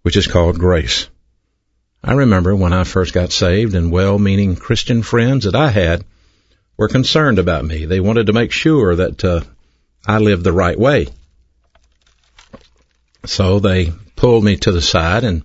which 0.02 0.16
is 0.16 0.26
called 0.26 0.58
grace. 0.58 1.08
I 2.02 2.14
remember 2.14 2.56
when 2.56 2.72
I 2.72 2.84
first 2.84 3.12
got 3.12 3.32
saved 3.32 3.74
and 3.74 3.92
well-meaning 3.92 4.56
Christian 4.56 5.02
friends 5.02 5.44
that 5.44 5.54
I 5.54 5.70
had 5.70 6.04
were 6.76 6.88
concerned 6.88 7.38
about 7.38 7.64
me. 7.64 7.84
They 7.84 8.00
wanted 8.00 8.26
to 8.26 8.32
make 8.32 8.50
sure 8.50 8.96
that 8.96 9.24
uh, 9.24 9.40
I 10.06 10.18
lived 10.18 10.42
the 10.42 10.52
right 10.52 10.78
way. 10.78 11.08
So 13.24 13.60
they 13.60 13.92
pulled 14.16 14.42
me 14.42 14.56
to 14.56 14.72
the 14.72 14.82
side 14.82 15.24
and 15.24 15.42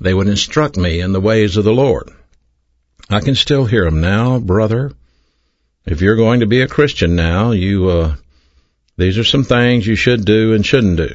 they 0.00 0.14
would 0.14 0.28
instruct 0.28 0.76
me 0.76 1.00
in 1.00 1.12
the 1.12 1.20
ways 1.20 1.56
of 1.56 1.64
the 1.64 1.72
Lord. 1.72 2.10
I 3.08 3.20
can 3.20 3.34
still 3.34 3.64
hear 3.64 3.84
them 3.84 4.00
now, 4.00 4.38
brother. 4.38 4.92
If 5.84 6.00
you're 6.00 6.16
going 6.16 6.40
to 6.40 6.46
be 6.46 6.60
a 6.62 6.68
Christian 6.68 7.14
now, 7.14 7.52
you, 7.52 7.88
uh, 7.88 8.16
these 8.96 9.18
are 9.18 9.24
some 9.24 9.44
things 9.44 9.86
you 9.86 9.94
should 9.94 10.24
do 10.24 10.54
and 10.54 10.66
shouldn't 10.66 10.96
do. 10.96 11.10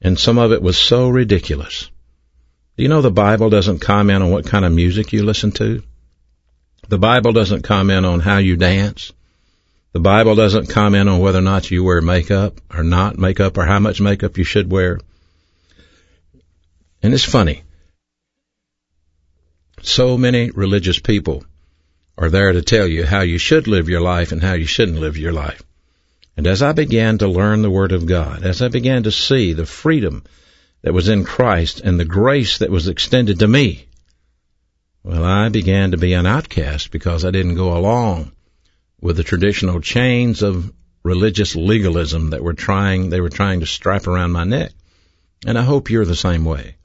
And 0.00 0.18
some 0.18 0.38
of 0.38 0.52
it 0.52 0.62
was 0.62 0.76
so 0.76 1.08
ridiculous. 1.08 1.90
Do 2.76 2.82
you 2.82 2.88
know 2.88 3.00
the 3.00 3.10
Bible 3.10 3.48
doesn't 3.48 3.78
comment 3.78 4.22
on 4.22 4.30
what 4.30 4.46
kind 4.46 4.64
of 4.64 4.72
music 4.72 5.12
you 5.12 5.22
listen 5.22 5.52
to? 5.52 5.82
The 6.88 6.98
Bible 6.98 7.32
doesn't 7.32 7.62
comment 7.62 8.04
on 8.04 8.20
how 8.20 8.38
you 8.38 8.56
dance. 8.56 9.12
The 9.92 10.00
Bible 10.00 10.34
doesn't 10.34 10.68
comment 10.68 11.08
on 11.08 11.20
whether 11.20 11.38
or 11.38 11.42
not 11.42 11.70
you 11.70 11.82
wear 11.82 12.02
makeup 12.02 12.60
or 12.72 12.82
not 12.82 13.16
makeup 13.16 13.56
or 13.56 13.64
how 13.64 13.78
much 13.78 14.00
makeup 14.00 14.36
you 14.36 14.44
should 14.44 14.70
wear. 14.70 15.00
And 17.02 17.14
it's 17.14 17.24
funny. 17.24 17.62
So 19.82 20.16
many 20.16 20.50
religious 20.50 20.98
people 20.98 21.44
are 22.18 22.30
there 22.30 22.52
to 22.52 22.62
tell 22.62 22.86
you 22.86 23.04
how 23.04 23.20
you 23.20 23.38
should 23.38 23.68
live 23.68 23.88
your 23.88 24.00
life 24.00 24.32
and 24.32 24.42
how 24.42 24.54
you 24.54 24.66
shouldn't 24.66 24.98
live 24.98 25.16
your 25.16 25.32
life. 25.32 25.62
And 26.36 26.46
as 26.46 26.62
I 26.62 26.72
began 26.72 27.18
to 27.18 27.28
learn 27.28 27.62
the 27.62 27.70
Word 27.70 27.92
of 27.92 28.06
God, 28.06 28.42
as 28.42 28.62
I 28.62 28.68
began 28.68 29.04
to 29.04 29.12
see 29.12 29.52
the 29.52 29.66
freedom 29.66 30.24
that 30.82 30.94
was 30.94 31.08
in 31.08 31.24
Christ 31.24 31.80
and 31.80 31.98
the 31.98 32.04
grace 32.04 32.58
that 32.58 32.70
was 32.70 32.88
extended 32.88 33.38
to 33.38 33.48
me, 33.48 33.86
well, 35.02 35.24
I 35.24 35.48
began 35.50 35.92
to 35.92 35.98
be 35.98 36.14
an 36.14 36.26
outcast 36.26 36.90
because 36.90 37.24
I 37.24 37.30
didn't 37.30 37.54
go 37.54 37.76
along 37.76 38.32
with 39.00 39.16
the 39.16 39.22
traditional 39.22 39.80
chains 39.80 40.42
of 40.42 40.72
religious 41.02 41.54
legalism 41.54 42.30
that 42.30 42.42
were 42.42 42.54
trying, 42.54 43.10
they 43.10 43.20
were 43.20 43.28
trying 43.28 43.60
to 43.60 43.66
strap 43.66 44.06
around 44.06 44.32
my 44.32 44.44
neck. 44.44 44.72
And 45.46 45.56
I 45.56 45.62
hope 45.62 45.90
you're 45.90 46.04
the 46.04 46.16
same 46.16 46.44
way. 46.44 46.76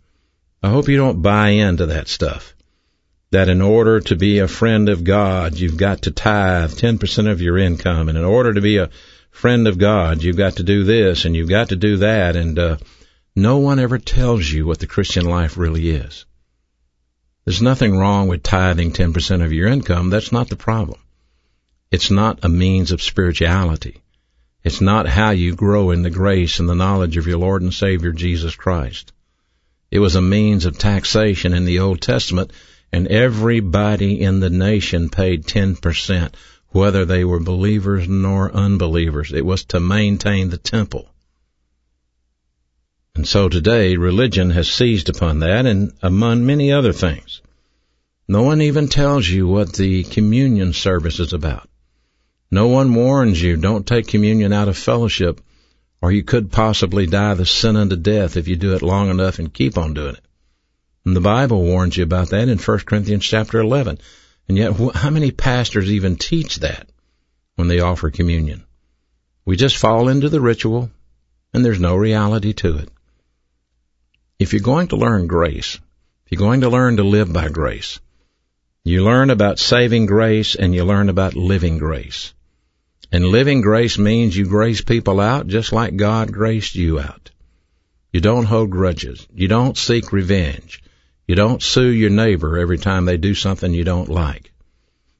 I 0.62 0.70
hope 0.70 0.88
you 0.88 0.98
don't 0.98 1.22
buy 1.22 1.50
into 1.50 1.88
that 1.88 2.08
stuff. 2.08 2.54
That 3.32 3.50
in 3.50 3.62
order 3.62 4.02
to 4.02 4.16
be 4.16 4.40
a 4.40 4.48
friend 4.48 4.90
of 4.90 5.04
God, 5.04 5.58
you've 5.58 5.78
got 5.78 6.04
to 6.04 6.12
tithe 6.12 6.72
10% 6.72 7.32
of 7.32 7.42
your 7.42 7.58
income. 7.58 8.10
And 8.10 8.18
in 8.18 8.26
order 8.26 8.54
to 8.54 8.62
be 8.62 8.78
a 8.78 8.90
friend 9.32 9.68
of 9.68 9.78
God, 9.78 10.22
you've 10.22 10.38
got 10.38 10.58
to 10.58 10.64
do 10.64 10.84
this 10.84 11.26
and 11.26 11.36
you've 11.36 11.50
got 11.50 11.70
to 11.70 11.76
do 11.76 11.98
that. 11.98 12.36
And, 12.36 12.60
uh, 12.60 12.78
no 13.36 13.58
one 13.58 13.80
ever 13.80 13.98
tells 13.98 14.50
you 14.50 14.66
what 14.66 14.80
the 14.80 14.88
Christian 14.88 15.26
life 15.26 15.56
really 15.56 15.90
is. 15.90 16.26
There's 17.46 17.62
nothing 17.62 17.98
wrong 17.98 18.28
with 18.28 18.44
tithing 18.44 18.92
10% 18.92 19.44
of 19.44 19.54
your 19.54 19.70
income. 19.70 20.10
That's 20.10 20.34
not 20.34 20.50
the 20.50 20.58
problem. 20.58 21.00
It's 21.90 22.12
not 22.12 22.40
a 22.44 22.50
means 22.50 22.92
of 22.92 23.02
spirituality. 23.02 24.02
It's 24.64 24.82
not 24.82 25.08
how 25.08 25.32
you 25.32 25.56
grow 25.56 25.92
in 25.92 26.04
the 26.04 26.10
grace 26.10 26.60
and 26.60 26.68
the 26.68 26.76
knowledge 26.76 27.18
of 27.18 27.26
your 27.26 27.40
Lord 27.40 27.62
and 27.62 27.74
Savior 27.74 28.12
Jesus 28.12 28.56
Christ. 28.56 29.14
It 29.90 30.00
was 30.00 30.16
a 30.16 30.22
means 30.22 30.66
of 30.66 30.78
taxation 30.78 31.54
in 31.54 31.66
the 31.66 31.80
Old 31.80 32.02
Testament, 32.02 32.52
and 32.92 33.08
everybody 33.08 34.22
in 34.22 34.40
the 34.40 34.50
nation 34.50 35.10
paid 35.10 35.46
10%, 35.46 36.34
whether 36.70 37.06
they 37.06 37.24
were 37.24 37.40
believers 37.40 38.08
nor 38.08 38.52
unbelievers. 38.52 39.32
It 39.32 39.46
was 39.46 39.66
to 39.66 39.80
maintain 39.80 40.50
the 40.50 40.58
temple. 40.58 41.10
And 43.16 43.28
so 43.28 43.50
today, 43.50 43.98
religion 43.98 44.52
has 44.52 44.70
seized 44.70 45.10
upon 45.10 45.40
that 45.40 45.66
and 45.66 45.94
among 46.02 46.46
many 46.46 46.72
other 46.72 46.94
things. 46.94 47.42
No 48.28 48.44
one 48.44 48.62
even 48.62 48.88
tells 48.88 49.28
you 49.28 49.48
what 49.48 49.74
the 49.74 50.04
communion 50.04 50.72
service 50.72 51.20
is 51.20 51.34
about. 51.34 51.68
No 52.50 52.68
one 52.68 52.94
warns 52.94 53.42
you, 53.42 53.58
don't 53.58 53.88
take 53.88 54.08
communion 54.08 54.54
out 54.54 54.70
of 54.70 54.78
fellowship, 54.78 55.42
or 56.02 56.12
you 56.12 56.24
could 56.24 56.52
possibly 56.52 57.06
die 57.06 57.34
the 57.34 57.46
sin 57.46 57.76
unto 57.76 57.96
death 57.96 58.38
if 58.38 58.48
you 58.48 58.56
do 58.56 58.74
it 58.74 58.82
long 58.82 59.10
enough 59.10 59.40
and 59.40 59.54
keep 59.54 59.78
on 59.78 59.94
doing 59.94 60.16
it. 60.16 60.24
And 61.04 61.16
the 61.16 61.22
Bible 61.22 61.64
warns 61.64 61.98
you 61.98 62.04
about 62.04 62.30
that 62.30 62.48
in 62.48 62.60
1 62.60 62.80
Corinthians 62.80 63.26
chapter 63.26 63.60
11. 63.60 64.00
And 64.48 64.58
yet, 64.58 64.74
how 64.96 65.10
many 65.10 65.32
pastors 65.32 65.92
even 65.92 66.16
teach 66.16 66.58
that 66.58 66.90
when 67.56 67.68
they 67.68 67.80
offer 67.80 68.12
communion? 68.12 68.64
We 69.46 69.56
just 69.56 69.78
fall 69.78 70.10
into 70.10 70.30
the 70.30 70.42
ritual, 70.42 70.92
and 71.54 71.66
there's 71.66 71.80
no 71.80 71.96
reality 71.96 72.54
to 72.54 72.78
it. 72.78 72.90
If 74.38 74.54
you're 74.54 74.62
going 74.62 74.90
to 74.90 74.96
learn 74.96 75.28
grace, 75.28 75.80
if 76.26 76.32
you're 76.32 76.48
going 76.48 76.62
to 76.62 76.70
learn 76.70 76.98
to 76.98 77.04
live 77.04 77.34
by 77.34 77.50
grace, 77.50 78.00
you 78.84 79.04
learn 79.04 79.30
about 79.30 79.60
saving 79.60 80.06
grace 80.06 80.56
and 80.56 80.74
you 80.74 80.84
learn 80.84 81.10
about 81.10 81.36
living 81.36 81.78
grace. 81.78 82.34
And 83.12 83.26
living 83.26 83.62
grace 83.62 83.98
means 83.98 84.38
you 84.38 84.46
grace 84.46 84.82
people 84.82 85.20
out 85.20 85.48
just 85.48 85.72
like 85.72 85.96
God 85.96 86.32
graced 86.32 86.76
you 86.76 87.00
out. 87.00 87.32
You 88.14 88.22
don't 88.22 88.46
hold 88.46 88.70
grudges. 88.70 89.28
You 89.34 89.48
don't 89.48 89.78
seek 89.78 90.12
revenge. 90.12 90.82
You 91.32 91.36
don't 91.36 91.64
sue 91.64 91.88
your 91.88 92.10
neighbor 92.10 92.58
every 92.58 92.78
time 92.78 93.06
they 93.06 93.16
do 93.16 93.34
something 93.36 93.74
you 93.74 93.86
don't 93.86 94.10
like. 94.10 94.52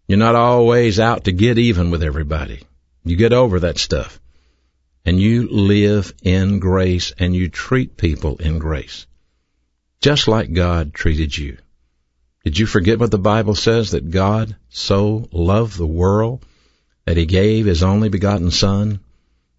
You're 0.10 0.20
not 0.20 0.36
always 0.36 1.00
out 1.00 1.24
to 1.24 1.32
get 1.32 1.58
even 1.58 1.90
with 1.90 2.04
everybody. 2.04 2.64
You 3.06 3.16
get 3.16 3.32
over 3.32 3.62
that 3.62 3.78
stuff. 3.78 4.20
and 5.06 5.22
you 5.22 5.48
live 5.48 6.14
in 6.22 6.60
grace 6.60 7.14
and 7.18 7.34
you 7.34 7.48
treat 7.48 7.96
people 7.96 8.36
in 8.42 8.60
grace, 8.60 9.08
just 10.02 10.28
like 10.28 10.52
God 10.52 10.94
treated 10.94 11.38
you. 11.38 11.60
Did 12.44 12.60
you 12.60 12.66
forget 12.66 13.00
what 13.00 13.12
the 13.12 13.18
Bible 13.18 13.56
says 13.56 13.92
that 13.92 14.12
God 14.12 14.58
so 14.68 15.30
loved 15.32 15.78
the 15.78 15.88
world 15.88 16.46
that 17.06 17.16
he 17.16 17.26
gave 17.26 17.68
his 17.68 17.84
only 17.84 18.10
begotten 18.10 18.52
son 18.52 19.00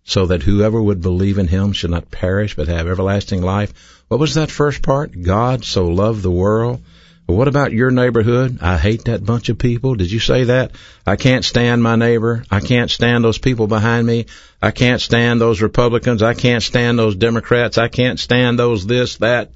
so 0.04 0.26
that 0.26 0.42
whoever 0.42 0.82
would 0.82 1.00
believe 1.00 1.38
in 1.38 1.48
him 1.48 1.72
should 1.72 1.90
not 1.90 2.10
perish 2.10 2.56
but 2.56 2.68
have 2.68 2.88
everlasting 2.88 3.42
life? 3.42 3.72
What 4.08 4.20
was 4.20 4.34
that 4.34 4.50
first 4.50 4.82
part? 4.82 5.20
God 5.20 5.64
so 5.64 5.86
loved 5.86 6.22
the 6.22 6.30
world. 6.30 6.82
But 7.26 7.34
what 7.34 7.48
about 7.48 7.72
your 7.72 7.90
neighborhood? 7.90 8.58
I 8.60 8.76
hate 8.76 9.04
that 9.04 9.24
bunch 9.24 9.48
of 9.48 9.58
people. 9.58 9.94
Did 9.94 10.10
you 10.10 10.18
say 10.18 10.44
that? 10.44 10.72
I 11.06 11.16
can't 11.16 11.44
stand 11.44 11.82
my 11.82 11.94
neighbor. 11.96 12.44
I 12.50 12.60
can't 12.60 12.90
stand 12.90 13.24
those 13.24 13.38
people 13.38 13.68
behind 13.68 14.06
me. 14.06 14.26
I 14.60 14.72
can't 14.72 15.00
stand 15.00 15.40
those 15.40 15.62
Republicans. 15.62 16.22
I 16.22 16.34
can't 16.34 16.62
stand 16.62 16.98
those 16.98 17.14
Democrats. 17.14 17.78
I 17.78 17.88
can't 17.88 18.18
stand 18.18 18.58
those 18.58 18.86
this, 18.86 19.16
that. 19.18 19.52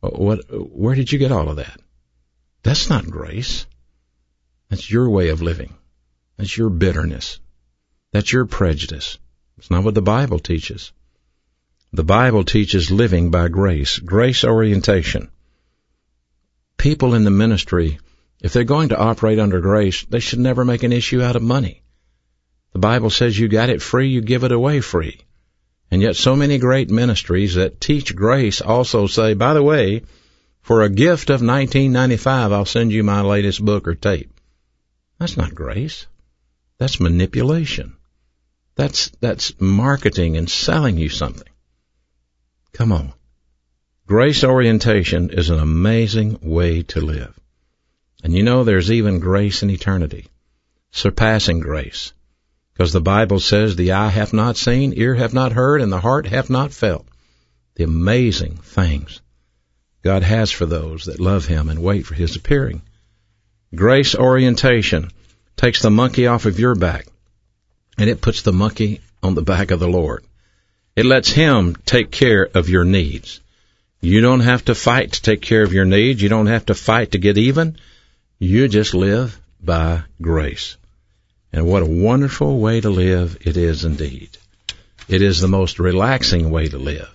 What, 0.00 0.44
where 0.48 0.94
did 0.94 1.10
you 1.10 1.18
get 1.18 1.32
all 1.32 1.48
of 1.48 1.56
that? 1.56 1.80
That's 2.62 2.88
not 2.88 3.10
grace. 3.10 3.66
That's 4.70 4.88
your 4.88 5.10
way 5.10 5.30
of 5.30 5.42
living. 5.42 5.74
That's 6.36 6.56
your 6.56 6.70
bitterness. 6.70 7.40
That's 8.12 8.32
your 8.32 8.46
prejudice. 8.46 9.18
It's 9.58 9.70
not 9.70 9.84
what 9.84 9.94
the 9.94 10.02
Bible 10.02 10.38
teaches. 10.38 10.92
The 11.92 12.04
Bible 12.04 12.44
teaches 12.44 12.90
living 12.90 13.30
by 13.30 13.48
grace, 13.48 13.98
grace 13.98 14.44
orientation. 14.44 15.30
People 16.76 17.14
in 17.14 17.24
the 17.24 17.30
ministry, 17.30 17.98
if 18.40 18.52
they're 18.52 18.64
going 18.64 18.90
to 18.90 18.98
operate 18.98 19.38
under 19.38 19.60
grace, 19.60 20.04
they 20.04 20.20
should 20.20 20.38
never 20.38 20.64
make 20.64 20.82
an 20.84 20.92
issue 20.92 21.22
out 21.22 21.36
of 21.36 21.42
money. 21.42 21.82
The 22.72 22.78
Bible 22.78 23.10
says 23.10 23.38
you 23.38 23.48
got 23.48 23.70
it 23.70 23.82
free, 23.82 24.08
you 24.08 24.20
give 24.20 24.44
it 24.44 24.52
away 24.52 24.80
free. 24.80 25.20
And 25.90 26.00
yet 26.00 26.16
so 26.16 26.36
many 26.36 26.58
great 26.58 26.90
ministries 26.90 27.56
that 27.56 27.80
teach 27.80 28.14
grace 28.14 28.60
also 28.60 29.06
say, 29.06 29.34
by 29.34 29.54
the 29.54 29.62
way, 29.62 30.02
for 30.62 30.82
a 30.82 30.90
gift 30.90 31.30
of 31.30 31.42
1995, 31.42 32.52
I'll 32.52 32.64
send 32.64 32.92
you 32.92 33.02
my 33.02 33.22
latest 33.22 33.64
book 33.64 33.88
or 33.88 33.94
tape. 33.94 34.30
That's 35.18 35.36
not 35.36 35.54
grace. 35.54 36.06
That's 36.78 37.00
manipulation. 37.00 37.97
That's, 38.78 39.10
that's 39.20 39.60
marketing 39.60 40.36
and 40.36 40.48
selling 40.48 40.98
you 40.98 41.08
something. 41.08 41.48
Come 42.72 42.92
on. 42.92 43.12
Grace 44.06 44.44
orientation 44.44 45.30
is 45.30 45.50
an 45.50 45.58
amazing 45.58 46.38
way 46.42 46.84
to 46.84 47.00
live. 47.00 47.36
And 48.22 48.32
you 48.32 48.44
know 48.44 48.62
there's 48.62 48.92
even 48.92 49.18
grace 49.18 49.64
in 49.64 49.70
eternity. 49.70 50.28
Surpassing 50.92 51.58
grace. 51.58 52.12
Because 52.72 52.92
the 52.92 53.00
Bible 53.00 53.40
says 53.40 53.74
the 53.74 53.90
eye 53.90 54.10
hath 54.10 54.32
not 54.32 54.56
seen, 54.56 54.92
ear 54.94 55.16
hath 55.16 55.34
not 55.34 55.50
heard, 55.50 55.80
and 55.80 55.90
the 55.90 56.00
heart 56.00 56.28
hath 56.28 56.48
not 56.48 56.72
felt 56.72 57.08
the 57.74 57.82
amazing 57.82 58.58
things 58.58 59.20
God 60.04 60.22
has 60.22 60.52
for 60.52 60.66
those 60.66 61.06
that 61.06 61.18
love 61.18 61.46
Him 61.46 61.68
and 61.68 61.82
wait 61.82 62.06
for 62.06 62.14
His 62.14 62.36
appearing. 62.36 62.82
Grace 63.74 64.14
orientation 64.14 65.10
takes 65.56 65.82
the 65.82 65.90
monkey 65.90 66.28
off 66.28 66.46
of 66.46 66.60
your 66.60 66.76
back 66.76 67.08
and 67.98 68.08
it 68.08 68.20
puts 68.20 68.42
the 68.42 68.52
monkey 68.52 69.00
on 69.22 69.34
the 69.34 69.42
back 69.42 69.70
of 69.70 69.80
the 69.80 69.88
Lord. 69.88 70.24
It 70.96 71.04
lets 71.04 71.30
Him 71.30 71.76
take 71.84 72.10
care 72.10 72.48
of 72.54 72.68
your 72.68 72.84
needs. 72.84 73.40
You 74.00 74.20
don't 74.20 74.40
have 74.40 74.64
to 74.66 74.74
fight 74.74 75.12
to 75.12 75.22
take 75.22 75.42
care 75.42 75.62
of 75.62 75.72
your 75.72 75.84
needs. 75.84 76.22
You 76.22 76.28
don't 76.28 76.46
have 76.46 76.66
to 76.66 76.74
fight 76.74 77.12
to 77.12 77.18
get 77.18 77.36
even. 77.36 77.76
You 78.38 78.68
just 78.68 78.94
live 78.94 79.40
by 79.60 80.04
grace. 80.22 80.76
And 81.52 81.66
what 81.66 81.82
a 81.82 81.86
wonderful 81.86 82.60
way 82.60 82.80
to 82.80 82.90
live 82.90 83.38
it 83.40 83.56
is 83.56 83.84
indeed. 83.84 84.30
It 85.08 85.22
is 85.22 85.40
the 85.40 85.48
most 85.48 85.78
relaxing 85.78 86.50
way 86.50 86.68
to 86.68 86.78
live. 86.78 87.10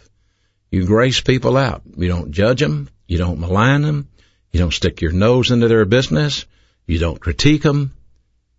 You 0.72 0.86
grace 0.86 1.22
people 1.22 1.56
out. 1.56 1.84
You 1.96 2.08
don't 2.08 2.32
judge 2.32 2.60
them. 2.60 2.90
You 3.08 3.18
don't 3.18 3.40
malign 3.40 3.84
them. 3.84 4.10
You 4.52 4.60
don't 4.60 4.74
stick 4.74 5.02
your 5.02 5.12
nose 5.12 5.52
into 5.52 5.68
their 5.68 5.86
business. 5.86 6.46
You 6.88 7.00
don't 7.00 7.20
critique 7.20 7.62
them. 7.62 7.94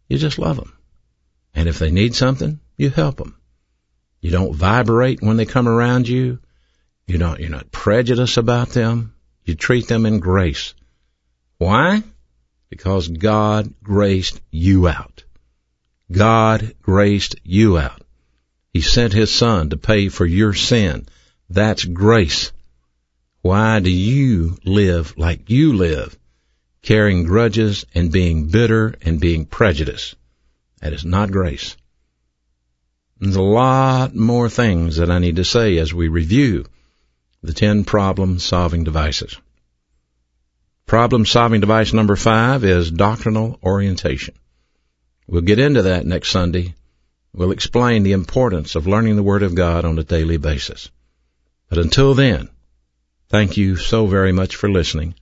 You 0.09 0.19
just 0.19 0.39
love 0.39 0.57
them. 0.57 0.73
And 1.55 1.69
if 1.69 1.79
they 1.79 1.91
need 1.91 2.15
something, 2.15 2.61
you 2.77 2.91
help 2.91 3.17
them. 3.17 3.37
You 4.21 4.31
don't 4.31 4.55
vibrate 4.55 5.23
when 5.23 5.37
they 5.37 5.47
come 5.47 5.69
around 5.69 6.09
you. 6.09 6.39
You 7.07 7.19
don't, 7.19 7.39
you're 7.39 7.51
not 7.51 7.71
prejudiced 7.71 8.39
about 8.39 8.71
them. 8.71 9.15
You 9.45 9.55
treat 9.55 9.87
them 9.87 10.07
in 10.07 10.21
grace. 10.21 10.75
Why? 11.59 12.03
Because 12.71 13.07
God 13.09 13.75
graced 13.83 14.41
you 14.51 14.89
out. 14.89 15.25
God 16.11 16.75
graced 16.83 17.37
you 17.45 17.79
out. 17.79 18.03
He 18.73 18.81
sent 18.81 19.13
His 19.13 19.31
Son 19.31 19.71
to 19.71 19.77
pay 19.77 20.09
for 20.09 20.27
your 20.27 20.55
sin. 20.55 21.07
That's 21.51 21.85
grace. 21.85 22.51
Why 23.43 23.81
do 23.81 23.91
you 23.91 24.57
live 24.65 25.17
like 25.19 25.51
you 25.51 25.75
live, 25.75 26.19
carrying 26.83 27.25
grudges 27.25 27.85
and 27.95 28.11
being 28.11 28.49
bitter 28.49 28.95
and 29.03 29.21
being 29.21 29.45
prejudiced? 29.45 30.17
That 30.85 30.93
is 30.93 31.07
not 31.07 31.33
grace. 31.33 31.79
There's 33.19 33.37
a 33.37 33.43
lot 33.43 34.15
more 34.15 34.51
things 34.51 34.97
that 34.97 35.11
I 35.11 35.19
need 35.19 35.37
to 35.37 35.45
say 35.45 35.79
as 35.79 35.95
we 35.95 36.09
review 36.09 36.67
the 37.43 37.55
10 37.55 37.85
problem 37.85 38.39
solving 38.39 38.85
devices. 38.85 39.35
Problem 40.85 41.25
solving 41.25 41.63
device 41.63 41.95
number 41.95 42.17
five 42.17 42.65
is 42.65 42.91
doctrinal 42.91 43.59
orientation. 43.65 44.35
We'll 45.27 45.41
get 45.41 45.59
into 45.59 45.81
that 45.81 46.05
next 46.05 46.29
Sunday. 46.29 46.75
We'll 47.33 47.53
explain 47.53 48.03
the 48.03 48.13
importance 48.13 48.75
of 48.75 48.87
learning 48.87 49.17
the 49.17 49.23
Word 49.23 49.43
of 49.43 49.55
God 49.55 49.87
on 49.87 49.99
a 49.99 50.05
daily 50.05 50.37
basis. 50.37 50.91
But 51.71 51.79
until 51.79 52.13
then, 52.13 52.51
thank 53.31 53.57
you 53.57 53.77
so 53.77 54.07
very 54.07 54.33
much 54.33 54.57
for 54.57 54.71
listening. 54.71 55.15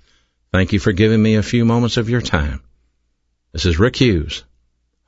Thank 0.51 0.73
you 0.73 0.81
for 0.81 0.91
giving 0.91 1.23
me 1.23 1.37
a 1.37 1.43
few 1.45 1.65
moments 1.65 1.99
of 1.99 2.11
your 2.11 2.21
time. 2.21 2.63
This 3.53 3.65
is 3.65 3.79
Rick 3.79 4.01
Hughes, 4.01 4.43